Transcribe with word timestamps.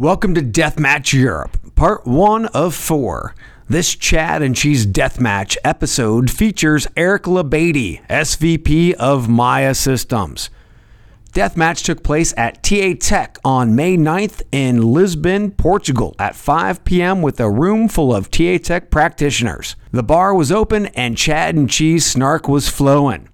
Welcome 0.00 0.34
to 0.36 0.40
Deathmatch 0.40 1.12
Europe, 1.12 1.74
part 1.74 2.06
one 2.06 2.46
of 2.46 2.74
four. 2.74 3.34
This 3.68 3.94
Chad 3.94 4.40
and 4.40 4.56
Cheese 4.56 4.86
Deathmatch 4.86 5.58
episode 5.62 6.30
features 6.30 6.86
Eric 6.96 7.24
Labady, 7.24 8.00
SVP 8.08 8.94
of 8.94 9.28
Mya 9.28 9.74
Systems. 9.74 10.48
Deathmatch 11.34 11.84
took 11.84 12.02
place 12.02 12.32
at 12.38 12.62
TAtech 12.62 13.36
on 13.44 13.76
May 13.76 13.98
9th 13.98 14.40
in 14.50 14.80
Lisbon, 14.80 15.50
Portugal 15.50 16.16
at 16.18 16.34
5 16.34 16.82
p.m. 16.86 17.20
with 17.20 17.38
a 17.38 17.50
room 17.50 17.86
full 17.86 18.14
of 18.14 18.30
TA 18.30 18.56
Tech 18.56 18.90
practitioners. 18.90 19.76
The 19.90 20.02
bar 20.02 20.34
was 20.34 20.50
open 20.50 20.86
and 20.86 21.18
Chad 21.18 21.56
and 21.56 21.68
Cheese 21.68 22.06
snark 22.06 22.48
was 22.48 22.70
flowing. 22.70 23.28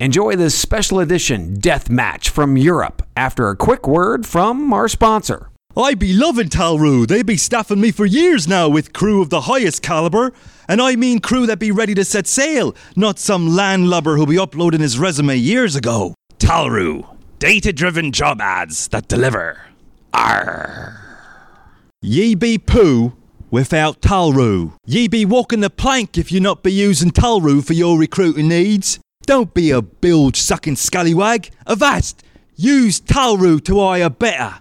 Enjoy 0.00 0.34
this 0.34 0.58
special 0.58 0.98
edition 0.98 1.54
Deathmatch 1.58 2.28
from 2.28 2.56
Europe 2.56 3.06
after 3.16 3.50
a 3.50 3.56
quick 3.56 3.86
word 3.86 4.26
from 4.26 4.72
our 4.72 4.88
sponsor. 4.88 5.48
I 5.78 5.94
be 5.94 6.12
loving 6.12 6.48
Talroo. 6.48 7.06
They 7.06 7.22
be 7.22 7.36
staffing 7.36 7.80
me 7.80 7.92
for 7.92 8.04
years 8.04 8.48
now 8.48 8.68
with 8.68 8.92
crew 8.92 9.22
of 9.22 9.30
the 9.30 9.42
highest 9.42 9.80
caliber. 9.80 10.32
And 10.66 10.82
I 10.82 10.96
mean 10.96 11.20
crew 11.20 11.46
that 11.46 11.60
be 11.60 11.70
ready 11.70 11.94
to 11.94 12.04
set 12.04 12.26
sail, 12.26 12.74
not 12.96 13.20
some 13.20 13.54
landlubber 13.54 14.16
who 14.16 14.26
be 14.26 14.40
uploading 14.40 14.80
his 14.80 14.98
resume 14.98 15.36
years 15.36 15.76
ago. 15.76 16.14
Talroo. 16.40 17.06
Data 17.38 17.72
driven 17.72 18.10
job 18.10 18.40
ads 18.40 18.88
that 18.88 19.06
deliver. 19.06 19.66
Arr. 20.12 21.00
Ye 22.02 22.34
be 22.34 22.58
poo 22.58 23.12
without 23.48 24.00
Talroo. 24.00 24.72
Ye 24.84 25.06
be 25.06 25.24
walking 25.24 25.60
the 25.60 25.70
plank 25.70 26.18
if 26.18 26.32
you 26.32 26.40
not 26.40 26.64
be 26.64 26.72
using 26.72 27.12
Talroo 27.12 27.64
for 27.64 27.74
your 27.74 27.96
recruiting 27.96 28.48
needs. 28.48 28.98
Don't 29.26 29.54
be 29.54 29.70
a 29.70 29.80
bilge 29.80 30.40
sucking 30.40 30.74
scallywag. 30.74 31.50
Avast! 31.68 32.24
Use 32.56 33.00
Talroo 33.00 33.62
to 33.62 33.78
hire 33.78 34.10
better. 34.10 34.58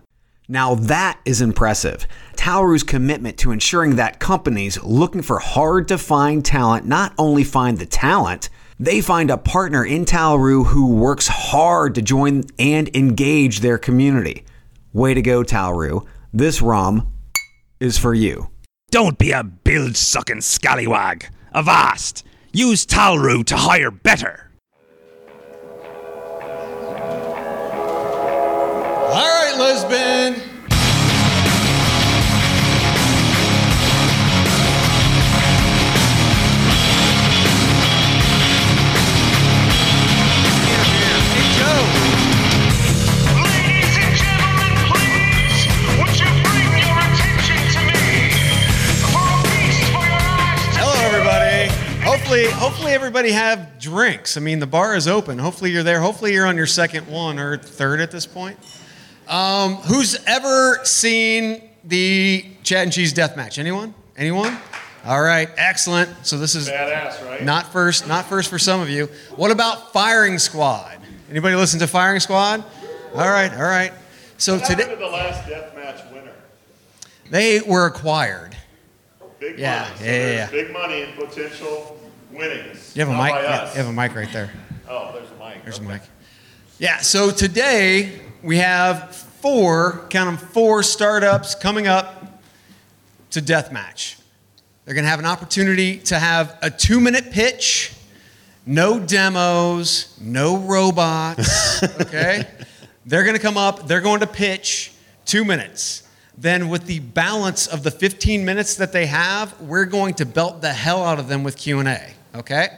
Now 0.50 0.76
that 0.76 1.20
is 1.26 1.42
impressive. 1.42 2.08
Talroo's 2.38 2.84
commitment 2.84 3.38
to 3.40 3.52
ensuring 3.52 3.98
that 3.98 4.20
companies 4.20 4.82
looking 4.82 5.22
for 5.22 5.40
hard 5.40 5.90
to 5.90 5.98
find 5.98 6.46
talent 6.46 6.86
not 6.86 7.14
only 7.18 7.44
find 7.44 7.78
the 7.78 7.86
talent, 7.86 8.50
they 8.80 9.02
find 9.02 9.30
a 9.30 9.38
partner 9.38 9.84
in 9.84 10.06
Talroo 10.06 10.68
who 10.68 10.94
works 10.94 11.28
hard 11.28 11.96
to 11.96 12.02
join 12.02 12.44
and 12.58 12.96
engage 12.96 13.60
their 13.60 13.78
community. 13.78 14.46
Way 14.94 15.16
to 15.16 15.22
go, 15.22 15.44
Talroo. 15.44 16.06
This 16.32 16.62
rum 16.62 17.12
is 17.80 17.98
for 17.98 18.14
you. 18.14 18.50
Don't 18.90 19.18
be 19.18 19.32
a 19.32 19.44
bilge 19.44 19.98
sucking 19.98 20.42
scallywag. 20.42 21.30
Avast! 21.52 22.24
Use 22.54 22.86
Talroo 22.86 23.46
to 23.48 23.58
hire 23.58 23.92
better. 23.92 24.47
To 29.18 29.24
Hello, 50.78 50.94
everybody. 51.08 51.74
Hopefully, 52.04 52.46
hopefully 52.52 52.92
everybody 52.92 53.32
have 53.32 53.80
drinks. 53.80 54.38
I 54.38 54.42
mean, 54.42 54.60
the 54.60 54.68
bar 54.68 54.96
is 54.96 55.08
open. 55.08 55.40
Hopefully 55.40 55.72
you're 55.72 55.82
there. 55.82 56.02
Hopefully 56.02 56.34
you're 56.34 56.46
on 56.46 56.56
your 56.56 56.68
second 56.68 57.08
one 57.08 57.40
or 57.40 57.58
third 57.58 58.00
at 58.00 58.12
this 58.12 58.28
point. 58.28 58.60
Um, 59.28 59.76
who's 59.76 60.16
ever 60.26 60.80
seen 60.84 61.62
the 61.84 62.46
Chad 62.64 62.84
and 62.84 62.94
Cheese 62.94 63.14
death 63.14 63.36
match? 63.36 63.60
Anyone? 63.60 63.94
Anyone? 64.18 64.58
All 65.06 65.22
right, 65.22 65.50
excellent. 65.58 66.10
So 66.26 66.38
this 66.38 66.56
is 66.56 66.70
Badass, 66.70 67.26
right? 67.26 67.44
not 67.44 67.72
first, 67.72 68.08
not 68.08 68.26
first 68.26 68.50
for 68.50 68.60
some 68.60 68.82
of 68.82 68.90
you. 68.90 69.08
What 69.36 69.52
about 69.52 69.94
Firing 69.94 70.38
Squad? 70.40 70.98
Anybody 71.30 71.56
listen 71.56 71.80
to 71.80 71.88
Firing 71.88 72.20
Squad? 72.20 72.64
All 73.14 73.30
right, 73.30 73.52
all 73.54 73.64
right. 73.64 73.94
So 74.38 74.56
What 74.56 74.66
today 74.66 74.88
to 74.90 74.96
the 74.96 75.06
last 75.08 75.48
death 75.48 75.76
match 75.76 76.02
winner? 76.12 76.32
they 77.30 77.62
were 77.62 77.86
acquired. 77.86 78.56
Big 79.40 79.60
Yeah, 79.60 79.82
money. 79.84 79.96
So 79.98 80.04
yeah, 80.06 80.32
yeah. 80.32 80.50
Big 80.52 80.72
money 80.74 81.02
and 81.04 81.14
potential 81.16 82.00
winnings. 82.32 82.94
You 82.96 83.06
have 83.06 83.10
a 83.14 83.18
mic. 83.22 83.32
Yeah, 83.34 83.72
you 83.72 83.78
have 83.78 83.88
a 83.88 83.94
mic 83.94 84.16
right 84.16 84.32
there. 84.34 84.52
oh, 84.90 85.12
there's 85.14 85.30
a 85.30 85.44
mic. 85.46 85.64
There's 85.64 85.78
Okay. 85.80 85.86
a 85.86 85.90
mic. 85.90 86.02
Yeah, 86.80 86.98
so 86.98 87.32
today 87.32 88.20
we 88.44 88.58
have 88.58 89.16
four, 89.16 90.06
count 90.10 90.40
them, 90.40 90.50
four 90.50 90.84
startups 90.84 91.56
coming 91.56 91.88
up 91.88 92.42
to 93.32 93.42
deathmatch. 93.42 94.20
They're 94.86 94.94
going 94.94 95.04
to 95.04 95.10
have 95.10 95.20
an 95.20 95.26
opportunity 95.26 95.98
to 96.00 96.18
have 96.18 96.58
a 96.62 96.70
two 96.70 97.00
minute 97.00 97.32
pitch, 97.32 97.94
no 98.66 99.00
demos, 99.00 100.18
no 100.22 100.58
robots, 100.58 101.84
okay? 102.02 102.48
they're 103.06 103.24
going 103.24 103.36
to 103.36 103.42
come 103.42 103.58
up, 103.58 103.88
they're 103.88 104.02
going 104.02 104.22
to 104.22 104.28
pitch 104.28 104.94
two 105.26 105.44
minutes. 105.44 106.04
Then, 106.40 106.70
with 106.70 106.86
the 106.86 107.00
balance 107.00 107.66
of 107.66 107.82
the 107.82 107.90
15 107.90 108.46
minutes 108.46 108.76
that 108.76 108.92
they 108.92 109.08
have, 109.08 109.60
we're 109.60 109.86
going 109.86 110.14
to 110.16 110.26
belt 110.26 110.62
the 110.62 110.72
hell 110.72 111.04
out 111.04 111.18
of 111.18 111.28
them 111.28 111.44
with 111.44 111.58
Q&A, 111.58 112.14
okay? 112.36 112.78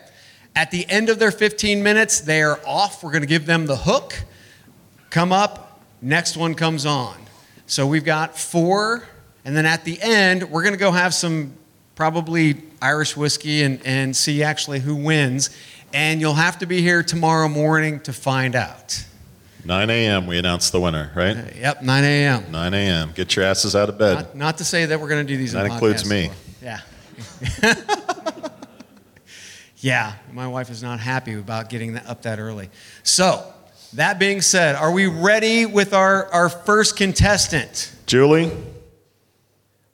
At 0.56 0.72
the 0.72 0.90
end 0.90 1.10
of 1.10 1.20
their 1.20 1.32
15 1.32 1.84
minutes, 1.84 2.22
they 2.22 2.42
are 2.42 2.60
off. 2.66 3.04
We're 3.04 3.12
going 3.12 3.22
to 3.22 3.28
give 3.28 3.46
them 3.46 3.66
the 3.66 3.76
hook. 3.76 4.24
Come 5.10 5.32
up, 5.32 5.82
next 6.02 6.38
one 6.38 6.54
comes 6.54 6.86
on. 6.86 7.18
So 7.66 7.88
we've 7.88 8.06
got 8.06 8.38
four, 8.38 9.08
and 9.44 9.56
then 9.56 9.66
at 9.66 9.84
the 9.84 10.00
end, 10.02 10.50
we're 10.52 10.64
going 10.64 10.74
to 10.74 10.80
go 10.80 10.92
have 10.92 11.14
some 11.14 11.54
probably 11.96 12.62
Irish 12.82 13.18
whiskey 13.18 13.64
and, 13.64 13.80
and 13.86 14.16
see 14.16 14.44
actually 14.44 14.80
who 14.80 14.96
wins. 14.96 15.50
And 15.94 16.22
you'll 16.22 16.36
have 16.36 16.60
to 16.60 16.66
be 16.66 16.82
here 16.82 17.02
tomorrow 17.02 17.48
morning 17.48 18.00
to 18.02 18.14
find 18.14 18.56
out. 18.56 19.04
9 19.66 19.90
a.m. 19.90 20.28
we 20.28 20.38
announce 20.38 20.70
the 20.70 20.80
winner, 20.80 21.12
right? 21.16 21.36
Uh, 21.36 21.44
yep, 21.56 21.82
9 21.82 22.04
a.m. 22.04 22.52
9 22.52 22.74
a.m. 22.74 23.12
Get 23.14 23.36
your 23.36 23.46
asses 23.46 23.76
out 23.76 23.90
of 23.90 23.98
bed. 23.98 24.16
Not, 24.16 24.36
not 24.36 24.58
to 24.60 24.66
say 24.66 24.86
that 24.86 25.00
we're 25.00 25.10
going 25.10 25.26
to 25.26 25.34
do 25.34 25.38
these. 25.38 25.54
in 25.54 25.60
That 25.62 25.72
includes 25.72 26.10
me. 26.10 26.28
form. 26.28 26.38
Yeah. 26.62 26.80
yeah, 29.78 30.14
my 30.32 30.48
wife 30.48 30.70
is 30.70 30.82
not 30.82 31.00
happy 31.00 31.34
about 31.34 31.70
getting 31.70 31.98
up 31.98 32.22
that 32.22 32.40
early. 32.40 32.70
So, 33.04 33.54
that 33.94 34.20
being 34.20 34.42
said, 34.42 34.76
are 34.76 34.92
we 34.92 35.08
ready 35.08 35.66
with 35.66 35.94
our, 35.94 36.26
our 36.32 36.50
first 36.50 36.96
contestant? 36.98 37.92
Julie, 38.06 38.52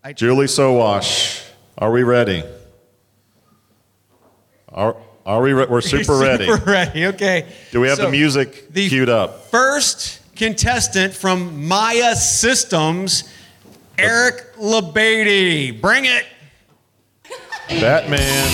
I- 0.04 0.14
Julie 0.14 0.48
Sowash, 0.48 1.48
are 1.78 1.92
we 1.92 2.04
ready? 2.04 2.44
Are, 4.70 4.98
are 5.26 5.42
we? 5.42 5.54
Re- 5.54 5.66
we're 5.70 5.82
super 5.96 6.18
ready. 6.18 6.46
Super 6.46 6.64
ready. 6.70 7.06
Okay. 7.08 7.46
Do 7.72 7.80
we 7.80 7.88
have 7.88 7.98
So, 7.98 8.06
the 8.06 8.12
music 8.12 8.72
the 8.74 8.90
queued 8.90 9.10
up? 9.10 9.46
First 9.46 10.22
contestant 10.36 11.14
from 11.14 11.68
Mya 11.68 12.16
Systems, 12.16 13.24
Eric 13.98 14.54
Labady. 14.58 15.80
Bring 15.80 16.06
it. 16.06 16.26
Batman. 17.70 18.52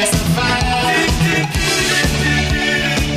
Is 0.00 0.14
a 0.14 0.24
fire. 0.34 1.06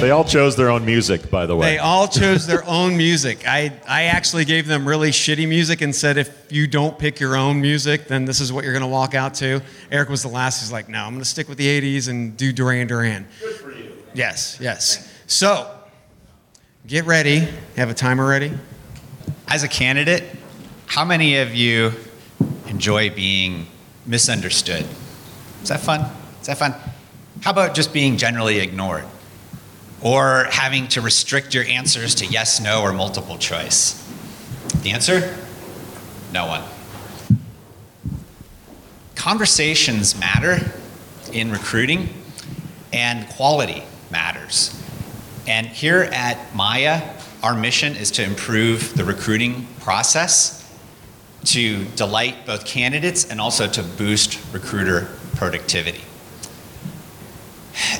They 0.02 0.12
all 0.12 0.26
chose 0.26 0.58
their 0.58 0.70
own 0.70 0.84
music, 0.84 1.30
by 1.32 1.46
the 1.46 1.56
way. 1.56 1.72
They 1.72 1.78
all 1.78 2.10
chose 2.10 2.46
their 2.46 2.66
own 2.66 2.98
music. 2.98 3.48
I, 3.48 3.72
I 3.88 4.04
actually 4.04 4.44
gave 4.44 4.68
them 4.68 4.86
really 4.86 5.12
shitty 5.12 5.48
music 5.48 5.80
and 5.80 5.96
said, 5.96 6.18
if 6.18 6.52
you 6.52 6.68
don't 6.68 7.00
pick 7.00 7.22
your 7.22 7.38
own 7.38 7.62
music, 7.62 8.10
then 8.10 8.26
this 8.26 8.42
is 8.42 8.52
what 8.52 8.66
you're 8.66 8.74
going 8.74 8.82
to 8.82 8.90
walk 8.90 9.16
out 9.16 9.36
to. 9.36 9.62
Eric 9.90 10.10
was 10.10 10.22
the 10.22 10.28
last. 10.28 10.60
He's 10.60 10.74
like, 10.74 10.90
no, 10.90 11.02
I'm 11.02 11.14
going 11.14 11.24
to 11.24 11.30
stick 11.30 11.48
with 11.48 11.58
the 11.58 11.68
80s 11.82 12.10
and 12.10 12.36
do 12.36 12.52
Duran 12.52 12.88
Duran. 12.88 13.26
Good 13.40 13.56
for 13.56 13.72
you. 13.72 13.94
Yes, 14.14 14.58
yes. 14.60 15.10
So, 15.28 15.74
get 16.86 17.06
ready. 17.06 17.48
Have 17.78 17.90
a 17.90 17.94
timer 17.94 18.28
ready? 18.28 18.52
As 19.48 19.64
a 19.64 19.68
candidate, 19.68 20.24
how 20.86 21.06
many 21.06 21.38
of 21.38 21.54
you 21.54 21.94
enjoy 22.68 23.10
being 23.10 23.68
misunderstood? 24.06 24.86
Is 25.62 25.70
that 25.70 25.80
fun? 25.80 26.10
Is 26.42 26.48
that 26.48 26.58
fun? 26.58 26.74
How 27.42 27.52
about 27.52 27.76
just 27.76 27.94
being 27.94 28.18
generally 28.18 28.60
ignored? 28.60 29.06
Or 30.02 30.46
having 30.52 30.88
to 30.90 31.02
restrict 31.02 31.54
your 31.54 31.66
answers 31.66 32.16
to 32.16 32.26
yes, 32.26 32.60
no, 32.60 32.82
or 32.82 32.94
multiple 32.94 33.38
choice? 33.38 34.00
The 34.82 34.92
answer? 34.92 35.38
No 36.32 36.48
one. 36.48 36.64
Conversations 39.16 40.20
matter 40.20 40.72
in 41.32 41.52
recruiting, 41.52 42.10
and 42.92 43.28
quality 43.30 43.84
matters. 44.12 44.83
And 45.46 45.68
here 45.68 46.04
at 46.04 46.38
Mya, 46.56 47.16
our 47.42 47.54
mission 47.54 47.98
is 47.98 48.12
to 48.12 48.24
improve 48.24 48.96
the 48.96 49.04
recruiting 49.04 49.68
process 49.82 50.62
to 51.46 51.84
delight 51.96 52.46
both 52.46 52.66
candidates 52.66 53.30
and 53.30 53.42
also 53.42 53.68
to 53.68 53.84
boost 53.84 54.40
recruiter 54.54 55.10
productivity. 55.36 56.02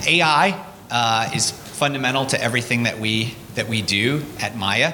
AI 0.08 0.66
uh, 0.90 1.30
is 1.36 1.52
fundamental 1.52 2.26
to 2.28 2.42
everything 2.42 2.84
that 2.84 3.00
we, 3.00 3.36
that 3.56 3.68
we 3.68 3.82
do 3.82 4.24
at 4.40 4.56
Mya. 4.56 4.94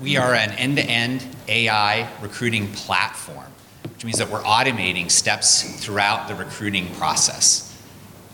We 0.00 0.16
are 0.16 0.34
an 0.34 0.50
end 0.52 0.78
to 0.78 0.82
end 0.82 1.24
AI 1.46 2.10
recruiting 2.20 2.72
platform, 2.72 3.46
which 3.84 4.04
means 4.04 4.18
that 4.18 4.28
we're 4.28 4.42
automating 4.42 5.10
steps 5.10 5.84
throughout 5.84 6.26
the 6.26 6.34
recruiting 6.34 6.92
process. 6.94 7.72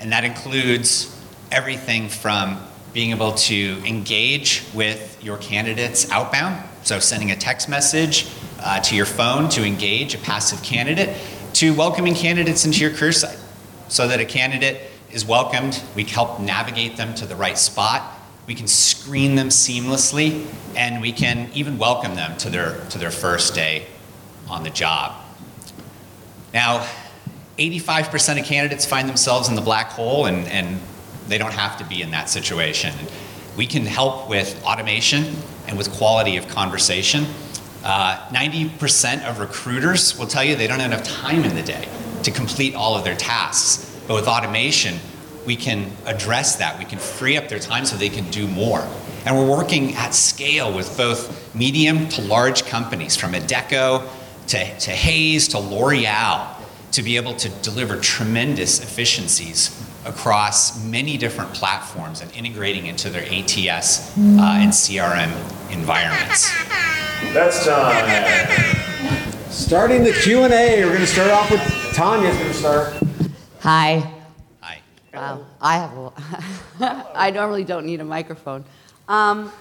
And 0.01 0.11
that 0.13 0.25
includes 0.25 1.22
everything 1.53 2.09
from 2.09 2.59
being 2.95 3.11
able 3.11 3.33
to 3.33 3.83
engage 3.87 4.65
with 4.75 5.23
your 5.23 5.37
candidates 5.37 6.11
outbound, 6.11 6.63
so 6.83 6.99
sending 6.99 7.31
a 7.31 7.37
text 7.37 7.69
message 7.69 8.27
uh, 8.61 8.81
to 8.81 8.97
your 8.97 9.07
phone 9.07 9.49
to 9.51 9.63
engage 9.63 10.15
a 10.15 10.19
passive 10.19 10.63
candidate, 10.63 11.17
to 11.53 11.75
welcoming 11.75 12.15
candidates 12.15 12.65
into 12.65 12.81
your 12.81 12.91
career 12.91 13.13
site 13.13 13.39
so 13.89 14.09
that 14.09 14.19
a 14.19 14.25
candidate 14.25 14.91
is 15.11 15.27
welcomed. 15.27 15.83
We 15.95 16.05
help 16.05 16.41
navigate 16.41 16.97
them 16.97 17.15
to 17.17 17.27
the 17.27 17.37
right 17.37 17.59
spot. 17.59 18.19
We 18.47 18.55
can 18.55 18.67
screen 18.67 19.35
them 19.35 19.49
seamlessly, 19.49 20.47
and 20.75 21.03
we 21.03 21.13
can 21.13 21.51
even 21.55 21.77
welcome 21.77 22.15
them 22.15 22.37
to 22.39 22.51
their, 22.51 22.81
to 22.87 22.99
their 22.99 23.11
first 23.11 23.55
day 23.55 23.87
on 24.49 24.65
the 24.65 24.71
job. 24.71 25.23
Now, 26.55 26.87
85% 27.59 28.41
of 28.41 28.47
candidates 28.47 28.87
find 28.87 29.09
themselves 29.09 29.49
in 29.49 29.55
the 29.55 29.61
black 29.61 29.89
hole, 29.89 30.27
and, 30.27 30.49
and 30.49 30.81
they 31.29 31.39
don't 31.39 31.53
have 31.53 31.79
to 31.79 31.85
be 31.85 32.03
in 32.03 32.11
that 32.11 32.29
situation. 32.29 32.95
We 33.57 33.67
can 33.67 33.85
help 33.85 34.29
with 34.29 34.63
automation 34.65 35.37
and 35.69 35.77
with 35.77 35.91
quality 35.93 36.37
of 36.37 36.49
conversation. 36.49 37.27
Uh, 37.85 38.17
90% 38.29 39.25
of 39.25 39.39
recruiters 39.39 40.19
will 40.19 40.27
tell 40.27 40.45
you 40.45 40.57
they 40.57 40.67
don't 40.67 40.81
have 40.81 40.93
enough 40.93 41.05
time 41.05 41.45
in 41.45 41.55
the 41.55 41.63
day 41.63 41.89
to 42.23 42.31
complete 42.31 42.75
all 42.75 42.97
of 42.97 43.05
their 43.05 43.17
tasks. 43.17 44.01
But 44.07 44.15
with 44.15 44.29
automation, 44.29 44.99
we 45.47 45.57
can 45.57 45.91
address 46.07 46.57
that. 46.57 46.79
We 46.79 46.85
can 46.85 46.99
free 46.99 47.37
up 47.37 47.49
their 47.49 47.59
time 47.59 47.85
so 47.85 47.97
they 47.97 48.09
can 48.09 48.31
do 48.31 48.47
more. 48.47 48.87
And 49.25 49.37
we're 49.37 49.49
working 49.49 49.95
at 49.95 50.15
scale 50.15 50.73
with 50.73 50.97
both 50.97 51.55
medium 51.55 52.09
to 52.11 52.23
large 52.23 52.65
companies, 52.65 53.17
from 53.17 53.33
Adecco 53.33 54.09
to, 54.49 54.79
to 54.81 54.91
Hays 54.91 55.49
to 55.49 55.59
L'Oreal, 55.59 56.47
to 56.93 57.03
be 57.03 57.17
able 57.17 57.35
to 57.37 57.49
deliver 57.49 57.97
tremendous 57.99 58.83
efficiencies 58.83 59.71
across 60.05 60.85
many 60.85 61.17
different 61.17 61.53
platforms 61.55 62.21
and 62.21 62.35
integrating 62.35 62.87
into 62.87 63.09
their 63.09 63.23
ATS 63.23 64.17
uh, 64.19 64.59
and 64.61 64.73
CRM 64.73 65.31
environments. 65.73 66.53
That's 67.33 67.65
time. 67.65 69.51
Starting 69.51 70.03
the 70.03 70.13
Q&A, 70.13 70.85
we're 70.85 70.89
going 70.89 71.01
to 71.01 71.07
start 71.07 71.31
off 71.31 71.51
with 71.51 71.61
Tanya's 71.95 72.37
going 72.37 72.49
to 72.49 72.55
start. 72.55 72.95
Hi. 73.61 74.13
Hi. 74.61 74.81
Wow, 75.15 75.47
I 75.61 75.77
have 75.77 75.97
a, 75.97 77.13
I 77.15 77.31
normally 77.31 77.65
don't 77.65 77.87
need 77.87 78.01
a 78.01 78.05
microphone. 78.05 78.65
Um, 79.09 79.53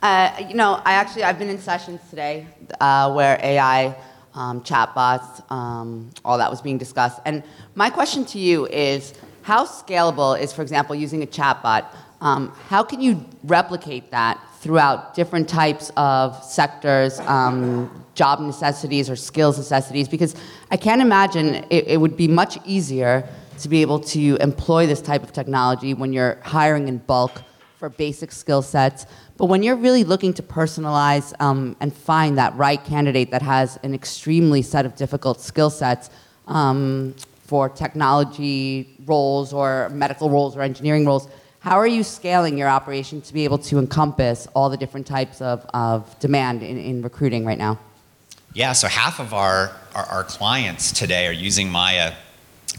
uh, 0.00 0.44
you 0.48 0.54
know, 0.54 0.80
I 0.84 0.94
actually, 0.94 1.24
I've 1.24 1.38
been 1.38 1.48
in 1.48 1.58
sessions 1.58 2.00
today 2.08 2.46
uh, 2.80 3.12
where 3.12 3.38
AI, 3.42 3.96
um, 4.34 4.62
chatbots, 4.62 5.50
um, 5.50 6.10
all 6.24 6.38
that 6.38 6.50
was 6.50 6.62
being 6.62 6.78
discussed. 6.78 7.20
And 7.24 7.42
my 7.74 7.90
question 7.90 8.24
to 8.26 8.38
you 8.38 8.66
is, 8.66 9.14
how 9.42 9.64
scalable 9.64 10.38
is, 10.38 10.52
for 10.52 10.62
example, 10.62 10.94
using 10.94 11.22
a 11.22 11.26
chatbot? 11.26 11.86
Um, 12.20 12.52
how 12.68 12.82
can 12.84 13.00
you 13.00 13.24
replicate 13.42 14.10
that 14.12 14.40
throughout 14.60 15.14
different 15.14 15.48
types 15.48 15.90
of 15.96 16.42
sectors, 16.44 17.18
um, 17.20 18.04
job 18.14 18.40
necessities 18.40 19.10
or 19.10 19.16
skills 19.16 19.58
necessities? 19.58 20.08
Because 20.08 20.36
I 20.70 20.76
can't 20.76 21.02
imagine 21.02 21.66
it, 21.70 21.88
it 21.88 22.00
would 22.00 22.16
be 22.16 22.28
much 22.28 22.58
easier 22.64 23.28
to 23.58 23.68
be 23.68 23.82
able 23.82 23.98
to 24.00 24.36
employ 24.36 24.86
this 24.86 25.00
type 25.00 25.22
of 25.22 25.32
technology 25.32 25.94
when 25.94 26.12
you're 26.12 26.38
hiring 26.42 26.86
in 26.88 26.98
bulk 26.98 27.42
for 27.78 27.88
basic 27.88 28.30
skill 28.30 28.62
sets. 28.62 29.06
But 29.36 29.46
when 29.46 29.64
you're 29.64 29.76
really 29.76 30.04
looking 30.04 30.32
to 30.34 30.42
personalize 30.42 31.34
um, 31.40 31.76
and 31.80 31.92
find 31.92 32.38
that 32.38 32.54
right 32.54 32.82
candidate 32.84 33.32
that 33.32 33.42
has 33.42 33.76
an 33.82 33.92
extremely 33.92 34.62
set 34.62 34.86
of 34.86 34.94
difficult 34.94 35.40
skill 35.40 35.70
sets 35.70 36.08
um, 36.46 37.14
for 37.42 37.68
technology 37.68 38.96
roles 39.04 39.52
or 39.52 39.88
medical 39.90 40.30
roles 40.30 40.56
or 40.56 40.62
engineering 40.62 41.04
roles, 41.04 41.28
how 41.60 41.76
are 41.76 41.86
you 41.86 42.02
scaling 42.02 42.58
your 42.58 42.68
operation 42.68 43.20
to 43.22 43.32
be 43.32 43.44
able 43.44 43.58
to 43.58 43.78
encompass 43.78 44.48
all 44.54 44.68
the 44.68 44.76
different 44.76 45.06
types 45.06 45.40
of, 45.40 45.64
of 45.74 46.18
demand 46.18 46.62
in, 46.62 46.76
in 46.78 47.02
recruiting 47.02 47.44
right 47.44 47.58
now? 47.58 47.78
Yeah, 48.54 48.72
so 48.72 48.88
half 48.88 49.20
of 49.20 49.32
our, 49.32 49.70
our, 49.94 50.04
our 50.06 50.24
clients 50.24 50.92
today 50.92 51.26
are 51.26 51.32
using 51.32 51.70
Mya 51.70 52.14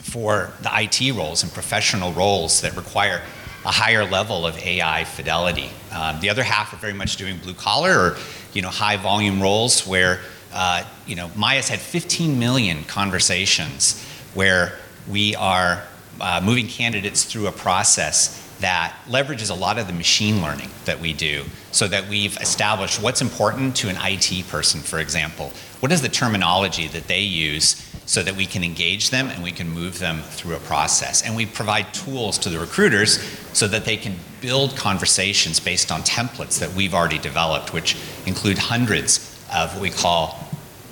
for 0.02 0.52
the 0.62 0.70
IT 0.72 1.14
roles 1.16 1.44
and 1.44 1.52
professional 1.52 2.12
roles 2.12 2.62
that 2.62 2.76
require 2.76 3.22
a 3.66 3.72
higher 3.72 4.04
level 4.06 4.46
of 4.46 4.58
AI 4.60 5.04
fidelity. 5.06 5.70
Um, 5.92 6.20
the 6.20 6.30
other 6.30 6.44
half 6.44 6.74
are 6.74 6.78
very 6.78 6.94
much 6.94 7.16
doing 7.16 7.38
blue 7.38 7.54
collar 7.54 7.98
or 7.98 8.18
you 8.54 8.62
know 8.62 8.70
high 8.70 8.98
volume 8.98 9.42
roles 9.42 9.88
where 9.88 10.20
uh, 10.54 10.84
you 11.08 11.16
know 11.16 11.32
Mya's 11.36 11.70
had 11.70 11.80
15 11.80 12.38
million 12.38 12.84
conversations 12.84 14.06
where 14.34 14.74
we 15.10 15.36
are 15.36 15.84
uh, 16.22 16.42
moving 16.44 16.68
candidates 16.68 17.24
through 17.26 17.48
a 17.48 17.52
process 17.52 18.40
that 18.60 18.96
leverages 19.10 19.52
a 19.52 19.54
lot 19.54 19.78
of 19.78 19.88
the 19.88 19.94
machine 19.94 20.42
learning 20.42 20.70
that 20.86 20.98
we 21.00 21.12
do 21.12 21.44
so 21.72 21.88
that 21.88 22.08
we've 22.08 22.38
established 22.38 23.02
what's 23.02 23.22
important 23.22 23.76
to 23.76 23.90
an 23.90 23.98
IT 24.00 24.48
person, 24.48 24.80
for 24.80 25.00
example. 25.00 25.52
What 25.82 25.92
is 25.92 26.02
the 26.02 26.08
terminology 26.08 26.88
that 26.88 27.08
they 27.08 27.20
use 27.20 27.90
so 28.06 28.24
that 28.24 28.36
we 28.36 28.46
can 28.46 28.64
engage 28.64 29.10
them 29.10 29.28
and 29.28 29.44
we 29.44 29.52
can 29.52 29.68
move 29.68 30.00
them 30.00 30.22
through 30.22 30.56
a 30.56 30.60
process? 30.60 31.24
And 31.24 31.36
we 31.36 31.46
provide 31.46 31.94
tools 31.94 32.38
to 32.40 32.50
the 32.50 32.60
recruiters 32.60 33.22
so 33.52 33.68
that 33.68 33.84
they 33.84 33.98
can 33.98 34.16
build 34.40 34.78
conversations 34.78 35.60
based 35.60 35.92
on 35.92 36.02
templates 36.04 36.60
that 36.60 36.72
we've 36.74 36.94
already 36.94 37.20
developed, 37.20 37.74
which 37.74 37.98
include 38.26 38.58
hundreds 38.58 39.38
of 39.54 39.74
what 39.74 39.82
we 39.82 39.90
call 39.90 40.40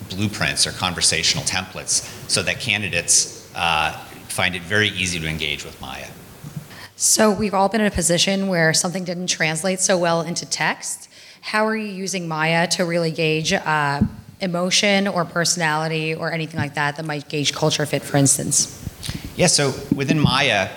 blueprints 0.09 0.67
or 0.67 0.71
conversational 0.71 1.45
templates 1.45 2.10
so 2.31 2.41
that 2.43 2.59
candidates 2.59 3.51
uh, 3.55 3.91
find 4.27 4.55
it 4.55 4.61
very 4.61 4.89
easy 4.89 5.19
to 5.19 5.27
engage 5.27 5.65
with 5.65 5.79
Mya. 5.81 6.07
So 6.95 7.31
we've 7.31 7.53
all 7.53 7.67
been 7.67 7.81
in 7.81 7.87
a 7.87 7.91
position 7.91 8.47
where 8.47 8.73
something 8.73 9.03
didn't 9.03 9.27
translate 9.27 9.79
so 9.79 9.97
well 9.97 10.21
into 10.21 10.45
text. 10.45 11.09
How 11.41 11.65
are 11.67 11.75
you 11.75 11.87
using 11.87 12.27
Mya 12.27 12.67
to 12.71 12.85
really 12.85 13.11
gauge 13.11 13.51
uh, 13.51 14.01
emotion 14.39 15.07
or 15.07 15.25
personality 15.25 16.13
or 16.13 16.31
anything 16.31 16.59
like 16.59 16.75
that 16.75 16.95
that 16.95 17.05
might 17.05 17.27
gauge 17.27 17.53
culture 17.53 17.85
fit, 17.85 18.03
for 18.03 18.17
instance? 18.17 18.77
Yeah, 19.35 19.47
so 19.47 19.73
within 19.95 20.19
Mya, 20.19 20.69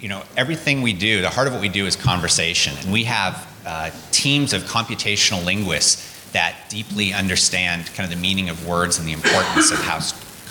you 0.00 0.08
know, 0.08 0.24
everything 0.36 0.82
we 0.82 0.92
do, 0.92 1.22
the 1.22 1.30
heart 1.30 1.46
of 1.46 1.52
what 1.54 1.62
we 1.62 1.68
do 1.68 1.86
is 1.86 1.96
conversation. 1.96 2.74
And 2.82 2.92
we 2.92 3.04
have 3.04 3.48
uh, 3.64 3.90
teams 4.10 4.52
of 4.52 4.64
computational 4.64 5.44
linguists 5.46 6.30
that 6.32 6.56
deeply 6.68 7.12
understand 7.12 7.86
kind 7.94 8.10
of 8.10 8.10
the 8.10 8.20
meaning 8.20 8.48
of 8.48 8.66
words 8.66 8.98
and 8.98 9.06
the 9.06 9.12
importance 9.12 9.70
of 9.70 9.78
how 9.78 10.00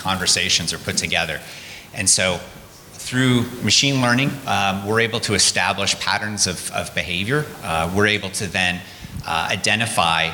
conversations 0.02 0.72
are 0.72 0.78
put 0.78 0.96
together. 0.96 1.40
And 1.94 2.08
so 2.08 2.40
through 2.92 3.42
machine 3.62 4.00
learning, 4.00 4.30
um, 4.46 4.86
we're 4.86 5.00
able 5.00 5.20
to 5.20 5.34
establish 5.34 5.98
patterns 6.00 6.46
of, 6.46 6.70
of 6.72 6.94
behavior. 6.94 7.44
Uh, 7.62 7.92
we're 7.94 8.06
able 8.06 8.30
to 8.30 8.46
then 8.46 8.80
uh, 9.26 9.48
identify 9.50 10.30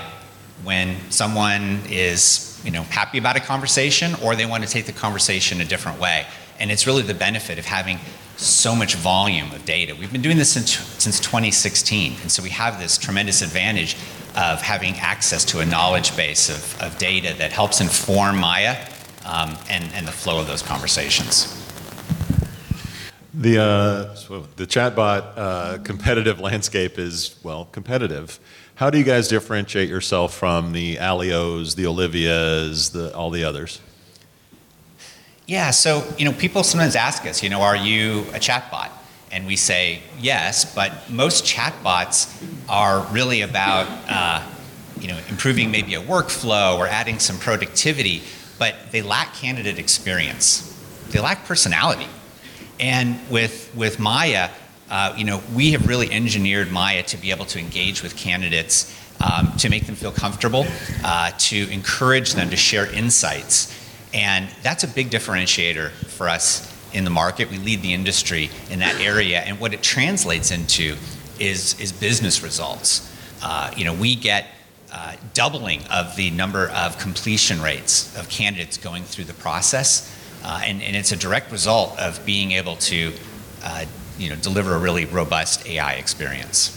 when 0.65 0.97
someone 1.11 1.81
is 1.89 2.61
you 2.65 2.71
know, 2.71 2.83
happy 2.83 3.19
about 3.19 3.37
a 3.37 3.41
conversation 3.41 4.15
or 4.23 4.35
they 4.37 4.47
want 4.47 4.65
to 4.65 4.69
take 4.69 4.87
the 4.87 4.93
conversation 4.93 5.61
a 5.61 5.65
different 5.65 6.01
way. 6.01 6.27
And 6.59 6.71
it's 6.71 6.87
really 6.87 7.03
the 7.03 7.15
benefit 7.15 7.59
of 7.59 7.65
having 7.65 7.99
so 8.37 8.75
much 8.75 8.95
volume 8.95 9.51
of 9.53 9.65
data. 9.65 9.95
We've 9.95 10.13
been 10.13 10.23
doing 10.23 10.37
this 10.37 10.53
since, 10.53 10.77
since 11.03 11.19
2016, 11.21 12.17
and 12.23 12.31
so 12.31 12.43
we 12.43 12.51
have 12.51 12.79
this 12.79 12.97
tremendous 12.97 13.43
advantage 13.43 13.97
of 14.37 14.61
having 14.63 14.95
access 14.99 15.45
to 15.47 15.61
a 15.61 15.67
knowledge 15.67 16.17
base 16.17 16.49
of, 16.49 16.81
of 16.81 16.99
data 16.99 17.35
that 17.39 17.51
helps 17.51 17.81
inform 17.81 18.37
Mya 18.37 18.77
um, 19.29 19.57
and, 19.71 19.85
and 19.95 20.07
the 20.07 20.13
flow 20.13 20.41
of 20.41 20.47
those 20.47 20.63
conversations. 20.63 21.55
The, 23.35 23.59
uh, 23.59 24.45
the 24.57 24.67
chatbot 24.67 25.33
uh, 25.37 25.79
competitive 25.85 26.41
landscape 26.41 26.99
is, 26.99 27.37
well, 27.45 27.67
competitive. 27.67 28.41
How 28.75 28.91
do 28.91 28.99
you 28.99 29.05
guys 29.05 29.29
differentiate 29.29 29.89
yourself 29.89 30.35
from 30.35 30.73
the 30.73 30.97
AllyOs, 30.97 31.77
the 31.77 31.85
Olivias, 31.85 32.93
the, 32.93 33.15
all 33.15 33.31
the 33.31 33.45
others? 33.45 33.81
Yeah, 35.47 35.71
so 35.71 36.05
you 36.19 36.25
know, 36.25 36.33
people 36.33 36.63
sometimes 36.63 36.95
ask 36.95 37.25
us, 37.27 37.43
you 37.43 37.49
know, 37.49 37.63
are 37.63 37.77
you 37.77 38.21
a 38.35 38.39
chatbot? 38.39 38.91
And 39.31 39.47
we 39.47 39.57
say 39.57 40.03
yes, 40.19 40.75
but 40.75 41.11
most 41.11 41.45
chatbots 41.45 42.31
are 42.69 43.07
really 43.13 43.43
about, 43.43 43.87
uh, 44.09 44.47
you 45.01 45.09
know, 45.09 45.19
improving 45.29 45.71
maybe 45.71 45.95
a 45.95 46.03
workflow 46.03 46.77
or 46.79 46.87
adding 46.87 47.19
some 47.19 47.39
productivity, 47.39 48.23
but 48.59 48.75
they 48.91 49.03
lack 49.03 49.35
candidate 49.35 49.79
experience. 49.79 50.75
They 51.11 51.21
lack 51.21 51.45
personality. 51.45 52.09
And 52.81 53.19
with 53.31 53.71
with 53.75 53.99
Mya, 53.99 54.51
uh, 54.91 55.15
you 55.17 55.25
know, 55.25 55.43
we 55.55 55.73
have 55.73 55.87
really 55.87 56.11
engineered 56.11 56.71
Mya 56.71 57.03
to 57.05 57.17
be 57.17 57.31
able 57.31 57.45
to 57.47 57.59
engage 57.59 58.03
with 58.03 58.17
candidates, 58.17 58.95
um, 59.21 59.53
to 59.59 59.69
make 59.69 59.87
them 59.87 59.95
feel 59.95 60.13
comfortable, 60.13 60.67
uh, 61.05 61.31
to 61.39 61.71
encourage 61.71 62.35
them 62.35 62.51
to 62.51 62.57
share 62.57 62.91
insights. 62.93 63.75
And 64.15 64.49
that's 64.63 64.85
a 64.85 64.89
big 64.89 65.11
differentiator 65.11 65.91
for 65.91 66.29
us 66.29 66.75
in 66.95 67.05
the 67.05 67.11
market. 67.11 67.51
We 67.51 67.59
lead 67.59 67.83
the 67.83 67.93
industry 67.93 68.51
in 68.71 68.79
that 68.79 68.99
area. 69.01 69.41
And 69.41 69.61
what 69.61 69.75
it 69.75 69.83
translates 69.83 70.51
into 70.51 70.97
is, 71.39 71.79
is 71.79 71.93
business 71.93 72.43
results. 72.43 73.15
Uh, 73.43 73.71
you 73.77 73.85
know, 73.85 73.93
we 73.93 74.17
get 74.17 74.47
uh, 74.93 75.15
doubling 75.35 75.83
of 75.91 76.17
the 76.17 76.31
number 76.31 76.69
of 76.71 76.99
completion 76.99 77.61
rates 77.61 78.17
of 78.19 78.29
candidates 78.29 78.77
going 78.77 79.03
through 79.03 79.25
the 79.25 79.35
process. 79.35 80.15
Uh, 80.45 80.61
and, 80.65 80.83
and 80.83 80.97
it's 80.97 81.13
a 81.13 81.17
direct 81.17 81.51
result 81.51 81.99
of 81.99 82.25
being 82.25 82.53
able 82.53 82.77
to 82.77 83.13
uh, 83.63 83.85
you 84.19 84.31
know, 84.31 84.37
deliver 84.37 84.75
a 84.75 84.79
really 84.79 85.05
robust 85.05 85.67
AI 85.67 85.95
experience. 85.95 86.75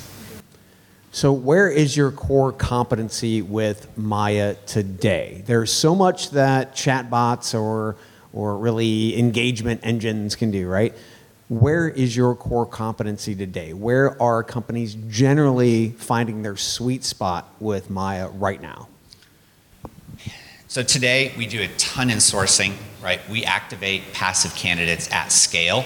So, 1.14 1.34
where 1.34 1.70
is 1.70 1.98
your 1.98 2.12
core 2.12 2.54
competency 2.54 3.42
with 3.42 3.98
Mya 3.98 4.56
today? 4.66 5.44
There's 5.46 5.72
so 5.72 5.94
much 5.94 6.32
that 6.32 6.74
chatbots 6.74 7.60
or 7.60 7.98
or 8.34 8.58
really 8.58 9.20
engagement 9.20 9.82
engines 9.84 10.36
can 10.38 10.52
do, 10.52 10.68
right? 10.68 10.96
Where 11.52 11.90
is 11.90 12.16
your 12.16 12.34
core 12.34 12.66
competency 12.66 13.36
today? 13.36 13.74
Where 13.74 14.20
are 14.22 14.42
companies 14.42 14.96
generally 15.10 15.90
finding 15.90 16.44
their 16.44 16.56
sweet 16.56 17.04
spot 17.04 17.54
with 17.60 17.90
Mya 17.90 18.30
right 18.36 18.62
now? 18.62 18.88
So 20.70 20.82
today 20.82 21.34
we 21.38 21.48
do 21.48 21.62
a 21.62 21.68
ton 21.78 22.10
in 22.10 22.20
sourcing, 22.20 22.76
right? 23.04 23.20
We 23.30 23.44
activate 23.44 24.14
passive 24.14 24.56
candidates 24.56 25.12
at 25.12 25.34
scale. 25.34 25.84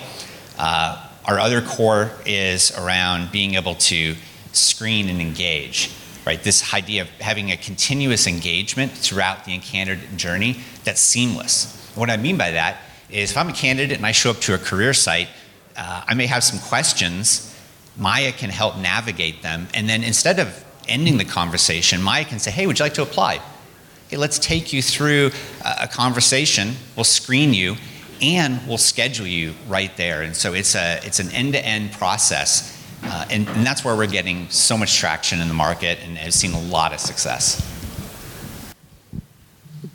Uh, 0.59 1.03
our 1.25 1.39
other 1.39 1.63
core 1.63 2.11
is 2.27 2.71
around 2.77 3.31
being 3.31 3.55
able 3.55 3.73
to 3.73 4.13
screen 4.51 5.09
and 5.09 5.19
engage, 5.19 5.89
right? 6.27 6.43
This 6.43 6.75
idea 6.75 7.01
of 7.01 7.09
having 7.19 7.51
a 7.51 7.57
continuous 7.57 8.27
engagement 8.27 8.91
throughout 8.91 9.45
the 9.45 9.57
candidate 9.57 10.15
journey 10.15 10.59
that's 10.83 11.01
seamless. 11.01 11.91
What 11.95 12.11
I 12.11 12.17
mean 12.17 12.37
by 12.37 12.51
that 12.51 12.81
is 13.09 13.31
if 13.31 13.37
I'm 13.37 13.49
a 13.49 13.53
candidate 13.53 13.97
and 13.97 14.05
I 14.05 14.11
show 14.11 14.29
up 14.29 14.37
to 14.41 14.53
a 14.53 14.59
career 14.59 14.93
site, 14.93 15.27
uh, 15.77 16.03
I 16.07 16.13
may 16.13 16.27
have 16.27 16.43
some 16.43 16.59
questions. 16.59 17.53
Mya 17.97 18.31
can 18.31 18.49
help 18.49 18.77
navigate 18.77 19.41
them. 19.41 19.67
And 19.73 19.87
then 19.87 20.03
instead 20.03 20.39
of 20.39 20.65
ending 20.87 21.17
the 21.17 21.25
conversation, 21.25 22.03
Mya 22.03 22.25
can 22.25 22.39
say, 22.39 22.51
hey, 22.51 22.67
would 22.67 22.79
you 22.79 22.85
like 22.85 22.93
to 22.95 23.01
apply? 23.03 23.41
Hey, 24.09 24.17
let's 24.17 24.37
take 24.37 24.71
you 24.71 24.81
through 24.81 25.31
a, 25.63 25.87
conversation. 25.87 26.75
We'll 26.95 27.05
screen 27.05 27.53
you 27.53 27.75
and 28.21 28.65
we'll 28.67 28.77
schedule 28.77 29.27
you 29.27 29.53
right 29.67 29.95
there. 29.97 30.21
And 30.21 30.35
so 30.35 30.53
it's, 30.53 30.75
a, 30.75 30.99
it's 31.03 31.19
an 31.19 31.31
end 31.31 31.53
to 31.53 31.65
end 31.65 31.91
process. 31.93 32.71
Uh, 33.03 33.25
and, 33.29 33.47
and 33.49 33.65
that's 33.65 33.83
where 33.83 33.95
we're 33.95 34.07
getting 34.07 34.49
so 34.49 34.77
much 34.77 34.97
traction 34.97 35.39
in 35.39 35.47
the 35.47 35.53
market 35.53 35.99
and 36.03 36.17
have 36.17 36.33
seen 36.33 36.53
a 36.53 36.61
lot 36.61 36.93
of 36.93 36.99
success. 36.99 37.71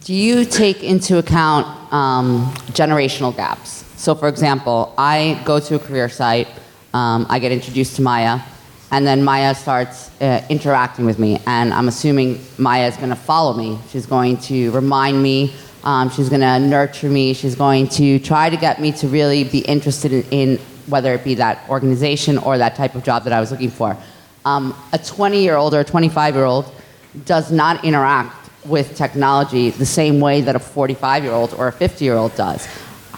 Do 0.05 0.15
you 0.15 0.45
take 0.45 0.83
into 0.83 1.19
account 1.19 1.67
um, 1.93 2.53
generational 2.73 3.35
gaps? 3.35 3.85
So, 4.01 4.15
for 4.15 4.29
example, 4.29 4.95
I 4.97 5.39
go 5.45 5.61
to 5.61 5.75
a 5.75 5.79
career 5.79 6.09
site, 6.09 6.49
um, 6.95 7.27
I 7.29 7.39
get 7.39 7.53
introduced 7.53 7.97
to 7.97 8.03
Mya, 8.03 8.43
and 8.91 9.07
then 9.07 9.23
Mya 9.23 9.55
starts 9.55 10.11
uh, 10.23 10.43
interacting 10.49 11.05
with 11.05 11.19
me. 11.19 11.39
And 11.47 11.71
I'm 11.75 11.87
assuming 11.87 12.41
Mya 12.57 12.87
is 12.87 12.97
going 12.97 13.11
to 13.11 13.15
follow 13.15 13.53
me. 13.53 13.79
She's 13.91 14.07
going 14.07 14.39
to 14.49 14.71
remind 14.71 15.23
me, 15.23 15.53
um, 15.85 16.09
she's 16.09 16.31
going 16.31 16.41
to 16.41 16.59
nurture 16.61 17.11
me, 17.11 17.35
she's 17.35 17.55
going 17.55 17.89
to 17.89 18.19
try 18.21 18.49
to 18.49 18.57
get 18.57 18.81
me 18.81 18.93
to 18.93 19.07
really 19.07 19.45
be 19.45 19.59
interested 19.59 20.13
in, 20.13 20.25
in 20.31 20.59
whether 20.87 21.13
it 21.13 21.23
be 21.23 21.35
that 21.35 21.69
organization 21.69 22.39
or 22.39 22.57
that 22.57 22.77
type 22.77 22.95
of 22.95 23.05
job 23.05 23.25
that 23.25 23.35
I 23.35 23.41
was 23.41 23.51
looking 23.51 23.71
for. 23.71 23.99
Um, 24.47 24.75
a 24.95 24.99
20 24.99 25.43
year 25.43 25.57
old 25.57 25.75
or 25.75 25.81
a 25.81 25.85
25 25.85 26.37
year 26.37 26.47
old 26.47 26.73
does 27.27 27.53
not 27.53 27.85
interact 27.85 28.49
with 28.65 28.97
technology 28.97 29.69
the 29.69 29.85
same 29.85 30.21
way 30.21 30.41
that 30.41 30.57
a 30.57 30.59
45 30.59 31.23
year 31.23 31.35
old 31.35 31.53
or 31.53 31.69
a 31.69 31.73
50 31.73 32.03
year 32.03 32.15
old 32.15 32.35
does. 32.35 32.67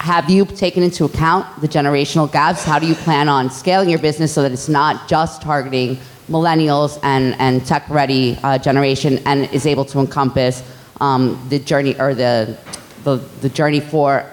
Have 0.03 0.29
you 0.29 0.43
taken 0.43 0.83
into 0.83 1.05
account 1.05 1.61
the 1.61 1.67
generational 1.69 2.29
gaps? 2.29 2.65
How 2.65 2.77
do 2.77 2.85
you 2.85 2.93
plan 2.93 3.29
on 3.29 3.49
scaling 3.49 3.89
your 3.89 3.99
business 3.99 4.33
so 4.33 4.41
that 4.41 4.51
it's 4.51 4.67
not 4.67 5.07
just 5.07 5.41
targeting 5.41 5.97
millennials 6.27 6.99
and, 7.03 7.35
and 7.39 7.65
tech 7.65 7.89
ready 7.89 8.37
uh, 8.43 8.57
generation 8.57 9.19
and 9.25 9.49
is 9.53 9.65
able 9.65 9.85
to 9.85 9.99
encompass 9.99 10.61
um, 10.99 11.41
the 11.47 11.57
journey 11.57 11.97
or 11.97 12.13
the, 12.13 12.57
the, 13.05 13.15
the 13.39 13.47
journey 13.47 13.79
for 13.79 14.29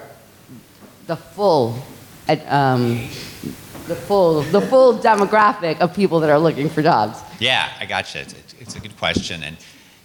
the 1.07 1.15
full 1.15 1.81
um, 2.27 3.07
the 3.87 3.95
full 3.95 4.41
the 4.41 4.59
full 4.59 4.97
demographic 4.97 5.79
of 5.79 5.95
people 5.95 6.19
that 6.19 6.29
are 6.29 6.39
looking 6.39 6.67
for 6.67 6.81
jobs? 6.81 7.17
Yeah, 7.39 7.71
I 7.79 7.85
got 7.85 8.13
you. 8.13 8.19
It's, 8.19 8.55
it's 8.59 8.75
a 8.75 8.81
good 8.81 8.97
question. 8.97 9.41
And 9.41 9.55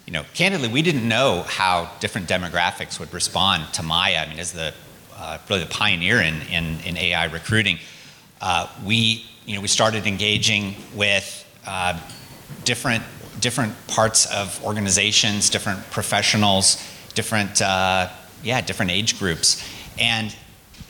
you 0.06 0.12
know, 0.12 0.24
candidly, 0.32 0.68
we 0.68 0.82
didn't 0.82 1.08
know 1.08 1.42
how 1.48 1.90
different 1.98 2.28
demographics 2.28 3.00
would 3.00 3.12
respond 3.12 3.74
to 3.74 3.82
Mya. 3.82 4.22
I 4.22 4.28
mean, 4.28 4.38
as 4.38 4.52
the 4.52 4.72
uh, 5.16 5.38
really 5.48 5.62
the 5.62 5.70
pioneer 5.70 6.20
in, 6.20 6.42
in, 6.50 6.78
in 6.80 6.96
AI 6.96 7.24
recruiting, 7.26 7.78
uh, 8.40 8.68
we 8.84 9.24
you 9.46 9.54
know 9.54 9.60
we 9.60 9.68
started 9.68 10.06
engaging 10.06 10.74
with 10.94 11.44
uh, 11.66 11.98
different 12.64 13.02
different 13.40 13.74
parts 13.86 14.26
of 14.32 14.62
organizations, 14.64 15.50
different 15.50 15.78
professionals, 15.90 16.82
different 17.14 17.62
uh, 17.62 18.08
yeah 18.42 18.60
different 18.60 18.90
age 18.90 19.18
groups, 19.18 19.66
and 19.98 20.34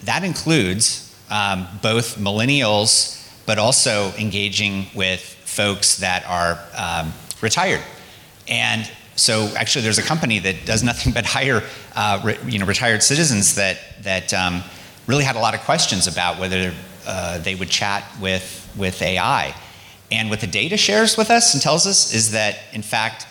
that 0.04 0.24
includes 0.24 1.14
um, 1.30 1.66
both 1.82 2.16
millennials, 2.16 3.28
but 3.46 3.58
also 3.58 4.12
engaging 4.18 4.86
with 4.94 5.20
folks 5.20 5.96
that 5.98 6.24
are 6.26 6.58
um, 6.76 7.12
retired. 7.40 7.82
And 8.48 8.90
so 9.16 9.52
actually 9.56 9.82
there's 9.82 9.98
a 9.98 10.02
company 10.02 10.38
that 10.40 10.64
does 10.64 10.82
nothing 10.82 11.12
but 11.14 11.26
hire 11.26 11.62
uh, 11.94 12.20
re, 12.24 12.38
you 12.46 12.58
know, 12.58 12.66
retired 12.66 13.02
citizens 13.02 13.54
that, 13.56 13.78
that 14.02 14.32
um, 14.32 14.62
really 15.06 15.24
had 15.24 15.36
a 15.36 15.40
lot 15.40 15.54
of 15.54 15.60
questions 15.60 16.06
about 16.06 16.38
whether 16.38 16.72
uh, 17.06 17.38
they 17.38 17.54
would 17.54 17.70
chat 17.70 18.04
with, 18.20 18.72
with 18.76 19.00
AI. 19.02 19.54
And 20.10 20.30
what 20.30 20.40
the 20.40 20.46
data 20.46 20.76
shares 20.76 21.16
with 21.16 21.30
us 21.30 21.54
and 21.54 21.62
tells 21.62 21.86
us 21.86 22.14
is 22.14 22.32
that, 22.32 22.58
in 22.72 22.82
fact, 22.82 23.26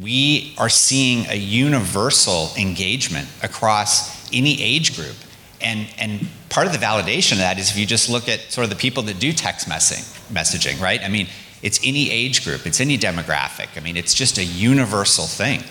we 0.00 0.54
are 0.56 0.68
seeing 0.68 1.26
a 1.28 1.34
universal 1.34 2.50
engagement 2.56 3.28
across 3.42 4.32
any 4.32 4.62
age 4.62 4.96
group. 4.96 5.16
And, 5.60 5.88
and 5.98 6.28
part 6.48 6.66
of 6.66 6.72
the 6.72 6.78
validation 6.78 7.32
of 7.32 7.38
that 7.38 7.58
is 7.58 7.70
if 7.70 7.76
you 7.76 7.86
just 7.86 8.08
look 8.08 8.28
at 8.28 8.40
sort 8.52 8.64
of 8.64 8.70
the 8.70 8.76
people 8.76 9.02
that 9.04 9.18
do 9.18 9.32
text 9.32 9.68
messaging, 9.68 10.04
messaging, 10.32 10.80
right? 10.80 11.02
I 11.02 11.08
mean, 11.08 11.26
it's 11.62 11.80
any 11.84 12.10
age 12.10 12.44
group, 12.44 12.66
it's 12.66 12.80
any 12.80 12.96
demographic. 12.96 13.68
I 13.76 13.80
mean, 13.80 13.96
it's 13.96 14.14
just 14.14 14.38
a 14.38 14.44
universal 14.44 15.26
thing. 15.26 15.62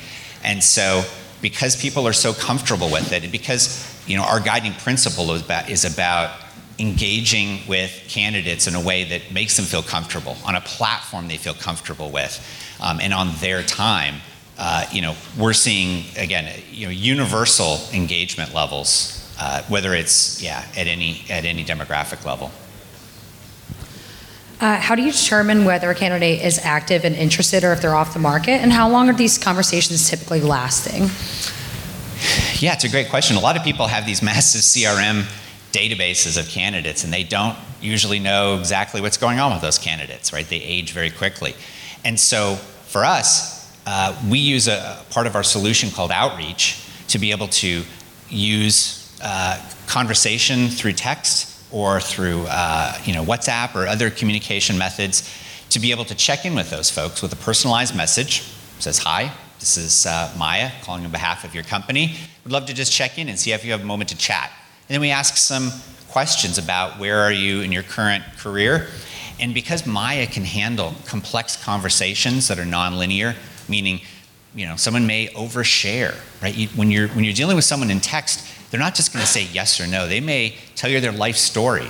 And 0.43 0.63
so, 0.63 1.03
because 1.41 1.75
people 1.75 2.07
are 2.07 2.13
so 2.13 2.33
comfortable 2.33 2.91
with 2.91 3.11
it, 3.11 3.23
and 3.23 3.31
because 3.31 3.85
you 4.07 4.17
know 4.17 4.23
our 4.23 4.39
guiding 4.39 4.73
principle 4.73 5.31
is 5.33 5.43
about, 5.43 5.69
is 5.69 5.85
about 5.85 6.31
engaging 6.77 7.59
with 7.67 7.91
candidates 8.07 8.67
in 8.67 8.75
a 8.75 8.81
way 8.81 9.03
that 9.03 9.33
makes 9.33 9.57
them 9.57 9.65
feel 9.65 9.83
comfortable 9.83 10.37
on 10.45 10.55
a 10.55 10.61
platform 10.61 11.27
they 11.27 11.37
feel 11.37 11.53
comfortable 11.53 12.09
with, 12.09 12.39
um, 12.81 12.99
and 13.01 13.13
on 13.13 13.33
their 13.39 13.63
time. 13.63 14.15
Uh, 14.57 14.85
you 14.91 15.01
know, 15.01 15.15
we're 15.37 15.53
seeing 15.53 16.03
again, 16.17 16.53
you 16.71 16.85
know, 16.85 16.91
universal 16.91 17.79
engagement 17.93 18.53
levels, 18.53 19.33
uh, 19.39 19.63
whether 19.63 19.93
it's 19.93 20.41
yeah 20.41 20.65
at 20.77 20.87
any 20.87 21.21
at 21.29 21.45
any 21.45 21.65
demographic 21.65 22.25
level. 22.25 22.51
Uh, 24.59 24.77
how 24.77 24.93
do 24.93 25.01
you 25.01 25.11
determine 25.11 25.63
whether 25.63 25.89
a 25.89 25.95
candidate 25.95 26.41
is 26.43 26.59
active 26.59 27.05
and 27.05 27.15
interested 27.15 27.63
or 27.63 27.71
if 27.71 27.81
they're 27.81 27.95
off 27.95 28.13
the 28.13 28.19
market? 28.19 28.61
And 28.61 28.73
how 28.73 28.89
long 28.89 29.09
are 29.09 29.13
these 29.13 29.37
conversations 29.37 30.09
typically 30.09 30.41
lasting? 30.41 31.03
Yeah, 32.59 32.73
it's 32.73 32.83
a 32.83 32.89
great 32.89 33.09
question. 33.09 33.37
A 33.37 33.39
lot 33.39 33.55
of 33.55 33.63
people 33.63 33.87
have 33.87 34.05
these 34.05 34.21
massive 34.21 34.61
CRM 34.61 35.23
databases 35.71 36.37
of 36.37 36.49
candidates 36.49 37.05
and 37.05 37.13
they 37.13 37.23
don't 37.23 37.57
usually 37.79 38.19
know 38.19 38.57
exactly 38.57 38.99
what's 38.99 39.15
going 39.15 39.39
on 39.39 39.53
with 39.53 39.61
those 39.61 39.77
candidates, 39.77 40.33
right? 40.33 40.45
They 40.45 40.57
age 40.57 40.91
very 40.91 41.09
quickly. 41.09 41.55
And 42.03 42.19
so 42.19 42.55
for 42.87 43.05
us, 43.05 43.73
uh, 43.85 44.13
we 44.29 44.39
use 44.39 44.67
a, 44.67 45.01
part 45.09 45.25
of 45.25 45.35
our 45.35 45.43
solution 45.43 45.89
called 45.89 46.11
Outreach 46.11 46.83
to 47.07 47.17
be 47.17 47.31
able 47.31 47.47
to 47.47 47.83
use 48.29 49.17
uh, 49.23 49.57
conversation 49.87 50.67
through 50.67 50.93
text 50.93 51.48
or 51.71 51.99
through 51.99 52.45
uh, 52.49 52.97
you 53.03 53.13
know, 53.13 53.23
WhatsApp 53.23 53.75
or 53.75 53.87
other 53.87 54.09
communication 54.09 54.77
methods 54.77 55.29
to 55.69 55.79
be 55.79 55.91
able 55.91 56.05
to 56.05 56.15
check 56.15 56.45
in 56.45 56.55
with 56.55 56.69
those 56.69 56.89
folks 56.89 57.21
with 57.21 57.31
a 57.31 57.35
personalized 57.35 57.95
message. 57.95 58.41
Says, 58.79 58.99
Hi, 58.99 59.31
this 59.59 59.77
is 59.77 60.05
uh, 60.05 60.33
Mya 60.37 60.71
calling 60.83 61.05
on 61.05 61.11
behalf 61.11 61.43
of 61.43 61.53
your 61.53 61.63
company. 61.63 62.15
Would 62.43 62.51
love 62.51 62.65
to 62.67 62.73
just 62.73 62.91
check 62.91 63.17
in 63.17 63.29
and 63.29 63.37
see 63.37 63.51
if 63.51 63.63
you 63.63 63.71
have 63.71 63.81
a 63.81 63.85
moment 63.85 64.09
to 64.09 64.17
chat. 64.17 64.51
And 64.87 64.95
then 64.95 65.01
we 65.01 65.11
ask 65.11 65.37
some 65.37 65.71
questions 66.09 66.57
about 66.57 66.99
where 66.99 67.19
are 67.19 67.31
you 67.31 67.61
in 67.61 67.71
your 67.71 67.83
current 67.83 68.23
career. 68.37 68.87
And 69.39 69.53
because 69.53 69.85
Mya 69.85 70.27
can 70.27 70.43
handle 70.43 70.93
complex 71.05 71.61
conversations 71.61 72.47
that 72.47 72.57
are 72.57 72.63
nonlinear, 72.63 73.35
meaning 73.67 74.01
you 74.55 74.65
know, 74.65 74.75
someone 74.75 75.05
may 75.05 75.27
overshare, 75.27 76.15
right? 76.41 76.55
You, 76.55 76.67
when, 76.69 76.89
you're, 76.89 77.07
when 77.09 77.23
you're 77.23 77.33
dealing 77.33 77.55
with 77.55 77.65
someone 77.65 77.91
in 77.91 77.99
text, 77.99 78.45
they're 78.71 78.79
not 78.79 78.95
just 78.95 79.13
going 79.13 79.23
to 79.23 79.29
say 79.29 79.47
yes 79.51 79.79
or 79.79 79.87
no. 79.87 80.07
They 80.07 80.19
may 80.19 80.55
tell 80.75 80.89
you 80.89 80.99
their 80.99 81.11
life 81.11 81.37
story. 81.37 81.87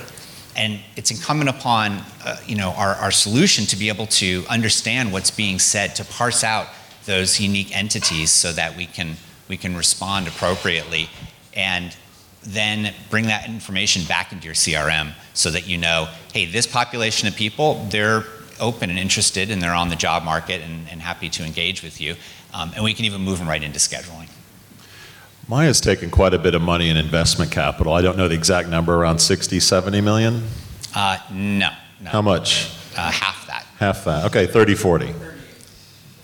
And 0.56 0.80
it's 0.96 1.10
incumbent 1.10 1.50
upon 1.50 2.02
uh, 2.24 2.36
you 2.46 2.56
know, 2.56 2.70
our, 2.70 2.94
our 2.96 3.10
solution 3.10 3.66
to 3.66 3.76
be 3.76 3.88
able 3.88 4.06
to 4.06 4.44
understand 4.48 5.12
what's 5.12 5.30
being 5.30 5.58
said, 5.58 5.94
to 5.96 6.04
parse 6.04 6.42
out 6.42 6.66
those 7.04 7.38
unique 7.38 7.76
entities 7.76 8.30
so 8.30 8.52
that 8.52 8.76
we 8.76 8.86
can, 8.86 9.16
we 9.48 9.56
can 9.56 9.76
respond 9.76 10.26
appropriately. 10.26 11.08
And 11.54 11.94
then 12.42 12.94
bring 13.10 13.26
that 13.26 13.46
information 13.46 14.04
back 14.04 14.32
into 14.32 14.46
your 14.46 14.54
CRM 14.54 15.12
so 15.34 15.50
that 15.50 15.68
you 15.68 15.76
know, 15.76 16.08
hey, 16.32 16.46
this 16.46 16.66
population 16.66 17.28
of 17.28 17.36
people, 17.36 17.86
they're 17.90 18.24
open 18.58 18.90
and 18.90 18.98
interested 18.98 19.50
and 19.50 19.60
they're 19.60 19.74
on 19.74 19.88
the 19.88 19.96
job 19.96 20.24
market 20.24 20.62
and, 20.62 20.88
and 20.90 21.00
happy 21.02 21.28
to 21.28 21.44
engage 21.44 21.82
with 21.82 22.00
you. 22.00 22.16
Um, 22.52 22.72
and 22.74 22.84
we 22.84 22.94
can 22.94 23.04
even 23.04 23.20
move 23.20 23.38
them 23.38 23.48
right 23.48 23.62
into 23.62 23.78
scheduling. 23.78 24.29
Mya's 25.50 25.80
taken 25.80 26.12
quite 26.12 26.32
a 26.32 26.38
bit 26.38 26.54
of 26.54 26.62
money 26.62 26.90
in 26.90 26.96
investment 26.96 27.50
capital. 27.50 27.92
I 27.92 28.02
don't 28.02 28.16
know 28.16 28.28
the 28.28 28.36
exact 28.36 28.68
number, 28.68 28.94
around 28.94 29.18
60, 29.18 29.58
70 29.58 30.00
million? 30.00 30.44
Uh, 30.94 31.18
no, 31.32 31.70
no. 32.00 32.10
How 32.10 32.22
much? 32.22 32.70
Uh, 32.96 33.10
half 33.10 33.48
that. 33.48 33.66
Half 33.80 34.04
that. 34.04 34.26
Okay, 34.26 34.46
30, 34.46 34.76
40. 34.76 35.12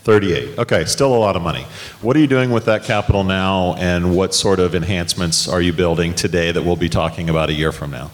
38. 0.05 0.59
Okay, 0.61 0.85
still 0.85 1.13
a 1.13 1.19
lot 1.19 1.35
of 1.35 1.43
money. 1.43 1.67
What 2.03 2.17
are 2.17 2.21
you 2.21 2.29
doing 2.29 2.53
with 2.53 2.67
that 2.67 2.85
capital 2.85 3.25
now, 3.25 3.75
and 3.79 4.15
what 4.17 4.33
sort 4.33 4.61
of 4.61 4.77
enhancements 4.77 5.49
are 5.49 5.61
you 5.61 5.73
building 5.73 6.15
today 6.15 6.53
that 6.53 6.63
we'll 6.63 6.77
be 6.77 6.89
talking 6.89 7.29
about 7.29 7.51
a 7.51 7.53
year 7.53 7.73
from 7.73 7.91
now? 7.91 8.13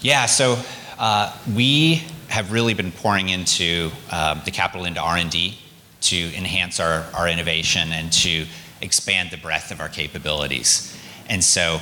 Yeah, 0.00 0.24
so 0.24 0.56
uh, 0.98 1.36
we 1.54 2.02
have 2.28 2.52
really 2.52 2.72
been 2.72 2.90
pouring 2.90 3.28
into 3.28 3.90
um, 4.10 4.40
the 4.46 4.50
capital 4.50 4.86
into 4.86 5.00
R&D 5.00 5.58
to 6.00 6.16
enhance 6.34 6.80
our, 6.80 7.04
our 7.12 7.28
innovation 7.28 7.92
and 7.92 8.10
to 8.14 8.46
expand 8.80 9.30
the 9.30 9.36
breadth 9.36 9.70
of 9.70 9.80
our 9.80 9.88
capabilities. 9.88 10.96
And 11.28 11.42
so, 11.42 11.80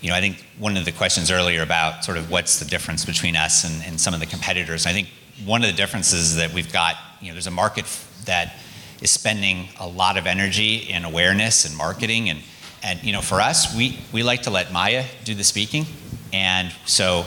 you 0.00 0.10
know, 0.10 0.16
I 0.16 0.20
think 0.20 0.44
one 0.58 0.76
of 0.76 0.84
the 0.84 0.92
questions 0.92 1.30
earlier 1.30 1.62
about 1.62 2.04
sort 2.04 2.16
of 2.16 2.30
what's 2.30 2.58
the 2.58 2.64
difference 2.64 3.04
between 3.04 3.36
us 3.36 3.64
and, 3.64 3.82
and 3.84 4.00
some 4.00 4.14
of 4.14 4.20
the 4.20 4.26
competitors, 4.26 4.86
I 4.86 4.92
think 4.92 5.08
one 5.44 5.62
of 5.62 5.70
the 5.70 5.76
differences 5.76 6.30
is 6.30 6.36
that 6.36 6.52
we've 6.52 6.72
got, 6.72 6.96
you 7.20 7.28
know, 7.28 7.34
there's 7.34 7.46
a 7.46 7.50
market 7.50 7.84
that 8.24 8.54
is 9.00 9.10
spending 9.10 9.68
a 9.78 9.86
lot 9.86 10.16
of 10.16 10.26
energy 10.26 10.76
in 10.76 11.04
awareness 11.04 11.64
and 11.64 11.76
marketing 11.76 12.30
and 12.30 12.40
and 12.82 13.02
you 13.02 13.12
know 13.12 13.20
for 13.20 13.40
us 13.40 13.74
we 13.76 13.98
we 14.12 14.22
like 14.22 14.42
to 14.42 14.50
let 14.50 14.72
Mya 14.72 15.04
do 15.24 15.34
the 15.34 15.44
speaking 15.44 15.86
and 16.32 16.72
so 16.84 17.26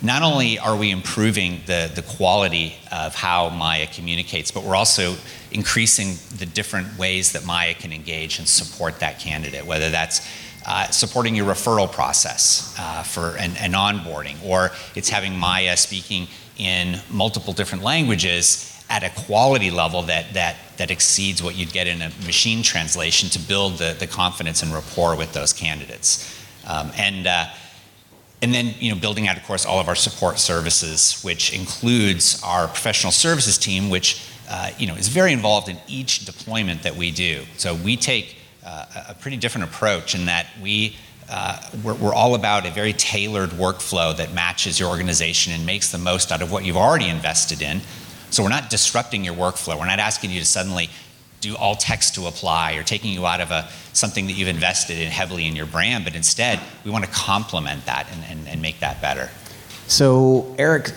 not 0.00 0.22
only 0.22 0.58
are 0.58 0.76
we 0.76 0.90
improving 0.90 1.60
the, 1.66 1.90
the 1.94 2.02
quality 2.02 2.76
of 2.92 3.14
how 3.14 3.50
Mya 3.50 3.86
communicates, 3.86 4.50
but 4.50 4.62
we're 4.62 4.76
also 4.76 5.16
increasing 5.50 6.14
the 6.38 6.46
different 6.46 6.96
ways 6.98 7.32
that 7.32 7.44
Mya 7.44 7.74
can 7.74 7.92
engage 7.92 8.38
and 8.38 8.46
support 8.46 9.00
that 9.00 9.18
candidate, 9.18 9.66
whether 9.66 9.90
that's 9.90 10.26
uh, 10.66 10.86
supporting 10.90 11.34
your 11.34 11.46
referral 11.46 11.90
process 11.90 12.74
uh, 12.78 13.02
for 13.02 13.36
an, 13.38 13.56
an 13.56 13.72
onboarding, 13.72 14.36
or 14.44 14.70
it's 14.94 15.08
having 15.08 15.38
Mya 15.38 15.76
speaking 15.76 16.28
in 16.58 17.00
multiple 17.10 17.52
different 17.52 17.82
languages 17.82 18.64
at 18.90 19.02
a 19.02 19.10
quality 19.26 19.70
level 19.70 20.02
that, 20.02 20.32
that, 20.34 20.56
that 20.76 20.90
exceeds 20.90 21.42
what 21.42 21.54
you'd 21.56 21.72
get 21.72 21.86
in 21.86 22.02
a 22.02 22.08
machine 22.24 22.62
translation 22.62 23.28
to 23.28 23.38
build 23.38 23.78
the, 23.78 23.96
the 23.98 24.06
confidence 24.06 24.62
and 24.62 24.72
rapport 24.72 25.16
with 25.16 25.32
those 25.32 25.52
candidates. 25.52 26.38
Um, 26.66 26.90
and 26.96 27.26
uh, 27.26 27.46
and 28.40 28.54
then, 28.54 28.74
you 28.78 28.92
know, 28.92 29.00
building 29.00 29.26
out, 29.26 29.36
of 29.36 29.42
course, 29.44 29.66
all 29.66 29.80
of 29.80 29.88
our 29.88 29.96
support 29.96 30.38
services, 30.38 31.20
which 31.22 31.52
includes 31.52 32.40
our 32.44 32.68
professional 32.68 33.12
services 33.12 33.58
team, 33.58 33.90
which, 33.90 34.22
uh, 34.48 34.70
you 34.78 34.86
know, 34.86 34.94
is 34.94 35.08
very 35.08 35.32
involved 35.32 35.68
in 35.68 35.76
each 35.88 36.24
deployment 36.24 36.82
that 36.84 36.94
we 36.94 37.10
do. 37.10 37.44
So 37.56 37.74
we 37.74 37.96
take 37.96 38.36
uh, 38.64 38.84
a 39.08 39.14
pretty 39.14 39.36
different 39.36 39.68
approach 39.68 40.14
in 40.14 40.26
that 40.26 40.46
we, 40.62 40.96
uh, 41.28 41.60
we're, 41.82 41.94
we're 41.94 42.14
all 42.14 42.36
about 42.36 42.64
a 42.64 42.70
very 42.70 42.92
tailored 42.92 43.50
workflow 43.50 44.16
that 44.16 44.32
matches 44.32 44.78
your 44.78 44.88
organization 44.88 45.52
and 45.52 45.66
makes 45.66 45.90
the 45.90 45.98
most 45.98 46.30
out 46.30 46.40
of 46.40 46.52
what 46.52 46.64
you've 46.64 46.76
already 46.76 47.08
invested 47.08 47.60
in. 47.60 47.80
So 48.30 48.42
we're 48.42 48.50
not 48.50 48.70
disrupting 48.70 49.24
your 49.24 49.34
workflow. 49.34 49.78
We're 49.78 49.86
not 49.86 49.98
asking 49.98 50.30
you 50.30 50.40
to 50.40 50.46
suddenly 50.46 50.90
do 51.40 51.56
all 51.56 51.74
text 51.74 52.14
to 52.16 52.26
apply 52.26 52.74
or 52.74 52.82
taking 52.82 53.12
you 53.12 53.26
out 53.26 53.40
of 53.40 53.50
a, 53.50 53.68
something 53.92 54.26
that 54.26 54.32
you've 54.32 54.48
invested 54.48 54.98
in 54.98 55.08
heavily 55.08 55.46
in 55.46 55.54
your 55.54 55.66
brand, 55.66 56.04
but 56.04 56.14
instead 56.14 56.60
we 56.84 56.90
want 56.90 57.04
to 57.04 57.10
complement 57.10 57.84
that 57.86 58.06
and, 58.12 58.24
and, 58.28 58.48
and 58.48 58.62
make 58.62 58.80
that 58.80 59.00
better. 59.00 59.30
So, 59.86 60.54
Eric, 60.58 60.92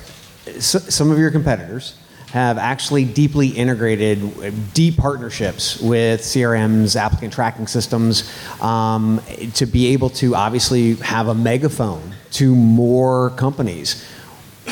s 0.47 0.93
some 0.93 1.11
of 1.11 1.17
your 1.17 1.31
competitors 1.31 1.95
have 2.31 2.57
actually 2.57 3.03
deeply 3.03 3.49
integrated 3.49 4.73
deep 4.73 4.95
partnerships 4.97 5.81
with 5.81 6.21
CRMs, 6.21 6.95
applicant 6.95 7.33
tracking 7.33 7.67
systems, 7.67 8.31
um, 8.61 9.21
to 9.53 9.65
be 9.65 9.87
able 9.87 10.09
to 10.09 10.33
obviously 10.33 10.95
have 10.95 11.27
a 11.27 11.35
megaphone 11.35 12.15
to 12.31 12.55
more 12.55 13.31
companies. 13.31 14.07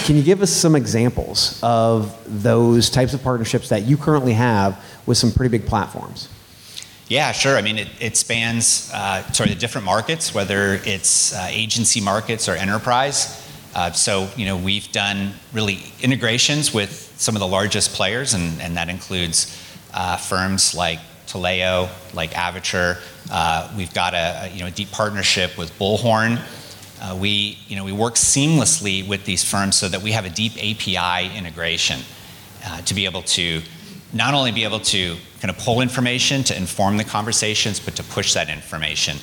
Can 0.10 0.18
you 0.18 0.24
give 0.24 0.42
us 0.42 0.50
some 0.50 0.76
examples 0.76 1.60
of 1.62 2.18
those 2.42 2.90
types 2.90 3.14
of 3.14 3.22
partnerships 3.22 3.70
that 3.70 3.84
you 3.84 3.96
currently 3.96 4.34
have 4.34 4.84
with 5.06 5.20
some 5.20 5.32
pretty 5.32 5.56
big 5.56 5.68
platforms? 5.68 6.28
Yeah, 7.10 7.32
sure. 7.32 7.56
I 7.56 7.62
mean, 7.62 7.78
it, 7.78 7.90
it 8.00 8.18
spans 8.18 8.90
uh, 8.92 9.22
sort 9.32 9.50
of 9.50 9.56
the 9.56 9.62
different 9.62 9.86
markets, 9.86 10.34
whether 10.34 10.82
it's 10.84 11.36
uh, 11.36 11.46
agency 11.52 12.02
markets 12.02 12.50
or 12.50 12.54
enterprise. 12.54 13.48
Uh, 13.76 13.92
so, 13.92 14.28
you 14.36 14.46
know, 14.46 14.58
we've 14.58 14.92
done 14.92 15.34
really 15.54 15.78
integrations 16.02 16.74
with 16.74 17.14
some 17.18 17.36
of 17.36 17.40
the 17.40 17.48
largest 17.48 17.94
players, 17.94 18.34
and, 18.34 18.60
and 18.64 18.78
that 18.78 18.90
includes 18.90 19.56
uh, 19.94 20.18
firms 20.18 20.74
like 20.74 20.98
Taleo, 21.28 21.88
like 22.16 22.32
Avature. 22.32 23.00
Uh, 23.30 23.72
we've 23.78 23.94
got 23.94 24.16
a, 24.16 24.46
a, 24.46 24.48
you 24.48 24.62
know, 24.62 24.66
a 24.66 24.72
deep 24.72 24.90
partnership 24.90 25.56
with 25.56 25.72
Bullhorn. 25.78 26.42
Uh, 27.02 27.18
we, 27.20 27.58
you 27.68 27.76
know, 27.76 27.84
we 27.84 27.92
work 27.92 28.16
seamlessly 28.16 29.08
with 29.08 29.26
these 29.26 29.44
firms 29.44 29.76
so 29.76 29.88
that 29.88 30.02
we 30.02 30.12
have 30.12 30.26
a 30.26 30.30
deep 30.30 30.54
API 30.58 31.38
integration 31.38 32.02
to 32.86 32.94
be 32.94 33.06
able 33.06 33.22
to 33.24 33.62
not 34.14 34.34
only 34.34 34.52
be 34.52 34.64
able 34.64 34.80
to 34.80 35.16
kind 35.40 35.50
of 35.50 35.58
pull 35.58 35.82
information 35.82 36.44
to 36.44 36.58
inform 36.58 36.98
the 36.98 37.04
conversations, 37.04 37.80
but 37.80 37.96
to 37.96 38.04
push 38.04 38.34
that 38.34 38.50
information. 38.50 39.18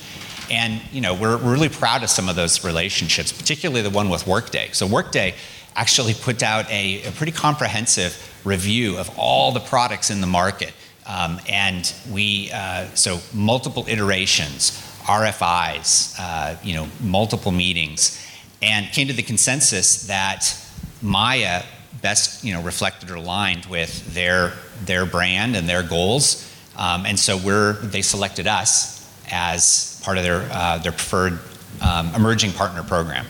And 0.49 0.81
you 0.91 1.01
know, 1.01 1.13
we're, 1.13 1.37
we're 1.37 1.53
really 1.53 1.69
proud 1.69 2.03
of 2.03 2.09
some 2.09 2.29
of 2.29 2.35
those 2.35 2.63
relationships, 2.63 3.31
particularly 3.31 3.81
the 3.81 3.89
one 3.89 4.09
with 4.09 4.25
Workday. 4.25 4.69
So 4.71 4.87
Workday 4.87 5.35
actually 5.75 6.13
put 6.13 6.41
out 6.41 6.69
a, 6.71 7.03
a 7.03 7.11
pretty 7.11 7.31
comprehensive 7.31 8.41
review 8.45 8.97
of 8.97 9.11
all 9.17 9.51
the 9.51 9.59
products 9.59 10.09
in 10.09 10.21
the 10.21 10.27
market. 10.27 10.73
Um, 11.05 11.39
and 11.47 11.93
we, 12.11 12.49
uh, 12.53 12.87
so 12.93 13.19
multiple 13.33 13.85
iterations, 13.87 14.71
RFIs, 15.07 16.15
uh, 16.19 16.57
you 16.61 16.75
know, 16.75 16.87
multiple 16.99 17.51
meetings, 17.51 18.23
and 18.61 18.85
came 18.91 19.07
to 19.07 19.13
the 19.13 19.23
consensus 19.23 20.07
that 20.07 20.53
Mya 21.01 21.63
best 22.01 22.43
you 22.43 22.53
know, 22.53 22.61
reflected 22.61 23.09
or 23.09 23.15
aligned 23.15 23.65
with 23.65 24.13
their, 24.13 24.53
their 24.85 25.05
brand 25.05 25.55
and 25.55 25.67
their 25.67 25.83
goals. 25.83 26.43
Um, 26.77 27.05
and 27.05 27.19
so 27.19 27.37
we're, 27.37 27.73
they 27.73 28.01
selected 28.01 28.47
us 28.47 29.09
as 29.31 29.99
part 30.03 30.17
of 30.17 30.23
their, 30.23 30.47
uh, 30.51 30.77
their 30.77 30.91
preferred 30.91 31.39
um, 31.81 32.13
emerging 32.15 32.51
partner 32.51 32.83
program. 32.83 33.25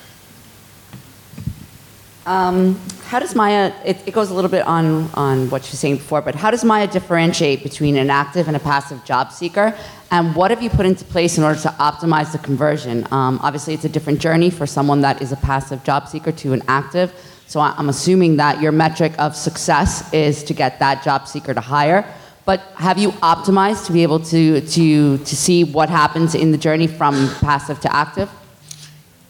Um, 2.27 2.77
how 3.05 3.19
does 3.19 3.35
Mya, 3.35 3.73
it, 3.85 4.05
it, 4.05 4.13
goes 4.13 4.31
a 4.31 4.33
little 4.33 4.51
bit 4.51 4.67
on, 4.67 5.09
on 5.13 5.49
what 5.49 5.61
you're 5.61 5.77
saying 5.77 5.95
before, 5.95 6.21
but 6.21 6.35
how 6.35 6.51
does 6.51 6.65
Mya 6.65 6.85
differentiate 6.85 7.63
between 7.63 7.95
an 7.95 8.09
active 8.09 8.49
and 8.49 8.57
a 8.57 8.59
passive 8.59 9.01
job 9.05 9.31
seeker? 9.31 9.73
And 10.11 10.35
what 10.35 10.51
have 10.51 10.61
you 10.61 10.69
put 10.69 10.85
into 10.85 11.05
place 11.05 11.37
in 11.37 11.45
order 11.45 11.57
to 11.61 11.69
optimize 11.79 12.33
the 12.33 12.39
conversion? 12.39 13.07
Um, 13.11 13.39
obviously, 13.41 13.75
it's 13.75 13.85
a 13.85 13.89
different 13.89 14.19
journey 14.19 14.49
for 14.49 14.67
someone 14.67 14.99
that 15.01 15.21
is 15.21 15.31
a 15.31 15.37
passive 15.37 15.85
job 15.85 16.09
seeker 16.09 16.33
to 16.33 16.51
an 16.51 16.63
active. 16.67 17.13
So 17.47 17.61
I'm 17.61 17.87
assuming 17.87 18.35
that 18.35 18.61
your 18.61 18.73
metric 18.73 19.13
of 19.19 19.33
success 19.33 20.13
is 20.13 20.43
to 20.43 20.53
get 20.53 20.79
that 20.79 21.05
job 21.05 21.29
seeker 21.29 21.53
to 21.53 21.61
hire. 21.61 22.05
But 22.43 22.59
have 22.75 22.97
you 22.97 23.11
optimized 23.23 23.85
to 23.85 23.93
be 23.93 24.03
able 24.03 24.19
to, 24.19 24.59
to, 24.59 25.17
to 25.17 25.35
see 25.35 25.63
what 25.63 25.89
happens 25.89 26.35
in 26.35 26.51
the 26.51 26.57
journey 26.57 26.87
from 26.87 27.29
passive 27.35 27.79
to 27.81 27.95
active? 27.95 28.29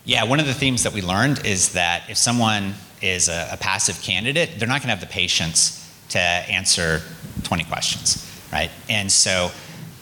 Yeah, 0.03 0.23
one 0.23 0.39
of 0.39 0.47
the 0.47 0.53
themes 0.55 0.81
that 0.81 0.93
we 0.93 1.03
learned 1.03 1.45
is 1.45 1.73
that 1.73 2.09
if 2.09 2.17
someone 2.17 2.73
is 3.01 3.29
a, 3.29 3.49
a 3.53 3.57
passive 3.57 4.01
candidate, 4.01 4.51
they're 4.57 4.67
not 4.67 4.81
going 4.81 4.89
to 4.89 4.95
have 4.95 5.01
the 5.01 5.05
patience 5.07 5.83
to 6.09 6.19
answer 6.19 7.01
20 7.43 7.63
questions, 7.65 8.25
right? 8.51 8.71
And 8.89 9.11
so, 9.11 9.51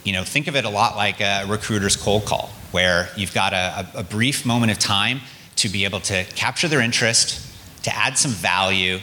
you 0.03 0.13
know, 0.13 0.23
think 0.23 0.47
of 0.47 0.55
it 0.55 0.65
a 0.65 0.69
lot 0.69 0.95
like 0.95 1.19
a 1.21 1.45
recruiter's 1.47 1.95
cold 1.95 2.25
call, 2.25 2.51
where 2.71 3.09
you've 3.15 3.33
got 3.33 3.53
a, 3.53 3.87
a 3.95 4.03
brief 4.03 4.45
moment 4.45 4.71
of 4.71 4.79
time 4.79 5.21
to 5.57 5.69
be 5.69 5.85
able 5.85 5.99
to 6.01 6.23
capture 6.35 6.67
their 6.67 6.81
interest, 6.81 7.41
to 7.83 7.95
add 7.95 8.17
some 8.17 8.31
value 8.31 8.99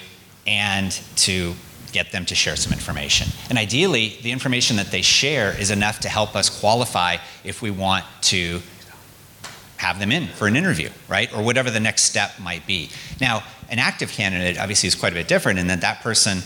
and 0.46 0.92
to 1.16 1.55
get 1.92 2.11
them 2.11 2.24
to 2.26 2.35
share 2.35 2.57
some 2.57 2.72
information. 2.72 3.28
And 3.48 3.59
ideally, 3.59 4.18
the 4.22 4.33
information 4.33 4.76
that 4.76 4.90
they 4.90 5.02
share 5.02 5.59
is 5.59 5.70
enough 5.70 6.00
to 6.00 6.09
help 6.09 6.35
us 6.35 6.48
qualify 6.61 7.18
if 7.44 7.62
we 7.62 7.70
want 7.70 8.05
to 8.22 8.61
have 9.76 9.98
them 9.98 10.12
in 10.12 10.28
for 10.28 10.46
an 10.46 10.57
interview, 10.57 10.88
right? 11.09 11.33
Or 11.37 11.42
whatever 11.42 11.70
the 11.70 11.81
next 11.81 12.05
step 12.05 12.38
might 12.40 12.66
be. 12.66 12.90
Now, 13.20 13.42
an 13.73 13.79
active 13.79 14.11
candidate 14.11 14.59
obviously 14.59 14.87
is 14.87 14.95
quite 14.95 15.13
a 15.13 15.15
bit 15.15 15.27
different 15.27 15.59
in 15.59 15.67
that 15.69 15.81
that 15.81 16.03
person, 16.03 16.41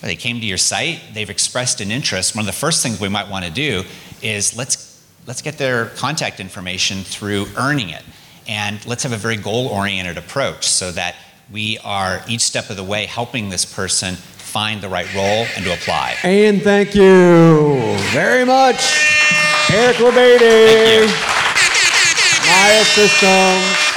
they 0.00 0.16
came 0.16 0.40
to 0.40 0.46
your 0.46 0.58
site, 0.58 1.00
they've 1.14 1.30
expressed 1.30 1.80
an 1.80 1.92
interest. 1.92 2.34
One 2.34 2.42
of 2.42 2.46
the 2.46 2.52
first 2.52 2.82
things 2.82 3.00
we 3.00 3.08
might 3.08 3.30
want 3.30 3.44
to 3.44 3.50
do 3.50 3.84
is 4.22 4.56
let's, 4.56 5.00
let's 5.26 5.40
get 5.40 5.56
their 5.56 5.86
contact 5.86 6.40
information 6.40 7.04
through 7.04 7.46
earning 7.56 7.90
it. 7.90 8.02
And 8.48 8.84
let's 8.86 9.04
have 9.04 9.12
a 9.12 9.16
very 9.16 9.36
goal 9.36 9.68
oriented 9.68 10.18
approach 10.18 10.66
so 10.66 10.90
that 10.92 11.14
we 11.52 11.78
are 11.78 12.22
each 12.28 12.40
step 12.40 12.70
of 12.70 12.76
the 12.76 12.84
way 12.84 13.06
helping 13.06 13.50
this 13.50 13.64
person 13.64 14.16
find 14.16 14.80
the 14.80 14.88
right 14.88 15.12
role 15.14 15.46
and 15.54 15.64
to 15.64 15.72
apply. 15.72 16.16
And 16.24 16.60
thank 16.62 16.94
you 16.94 17.96
very 18.10 18.44
much, 18.44 18.76
Eric 19.70 19.96
Labady, 19.98 21.06
Mya 22.42 22.84
Systems. 22.84 23.87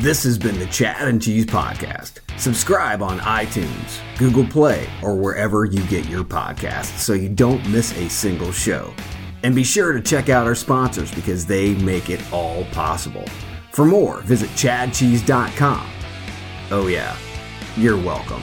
This 0.00 0.24
has 0.24 0.36
been 0.36 0.58
the 0.58 0.66
Chad 0.66 1.08
and 1.08 1.22
Cheese 1.22 1.46
Podcast. 1.46 2.20
Subscribe 2.38 3.00
on 3.00 3.18
iTunes, 3.20 3.98
Google 4.18 4.44
Play, 4.46 4.86
or 5.02 5.16
wherever 5.16 5.64
you 5.64 5.82
get 5.86 6.04
your 6.04 6.22
podcasts 6.22 6.98
so 6.98 7.14
you 7.14 7.30
don't 7.30 7.66
miss 7.70 7.96
a 7.96 8.10
single 8.10 8.52
show. 8.52 8.92
And 9.42 9.54
be 9.54 9.64
sure 9.64 9.92
to 9.94 10.02
check 10.02 10.28
out 10.28 10.46
our 10.46 10.54
sponsors 10.54 11.10
because 11.14 11.46
they 11.46 11.76
make 11.76 12.10
it 12.10 12.20
all 12.30 12.66
possible. 12.72 13.24
For 13.72 13.86
more, 13.86 14.20
visit 14.20 14.50
chadcheese.com. 14.50 15.90
Oh, 16.70 16.88
yeah, 16.88 17.16
you're 17.78 17.96
welcome. 17.96 18.42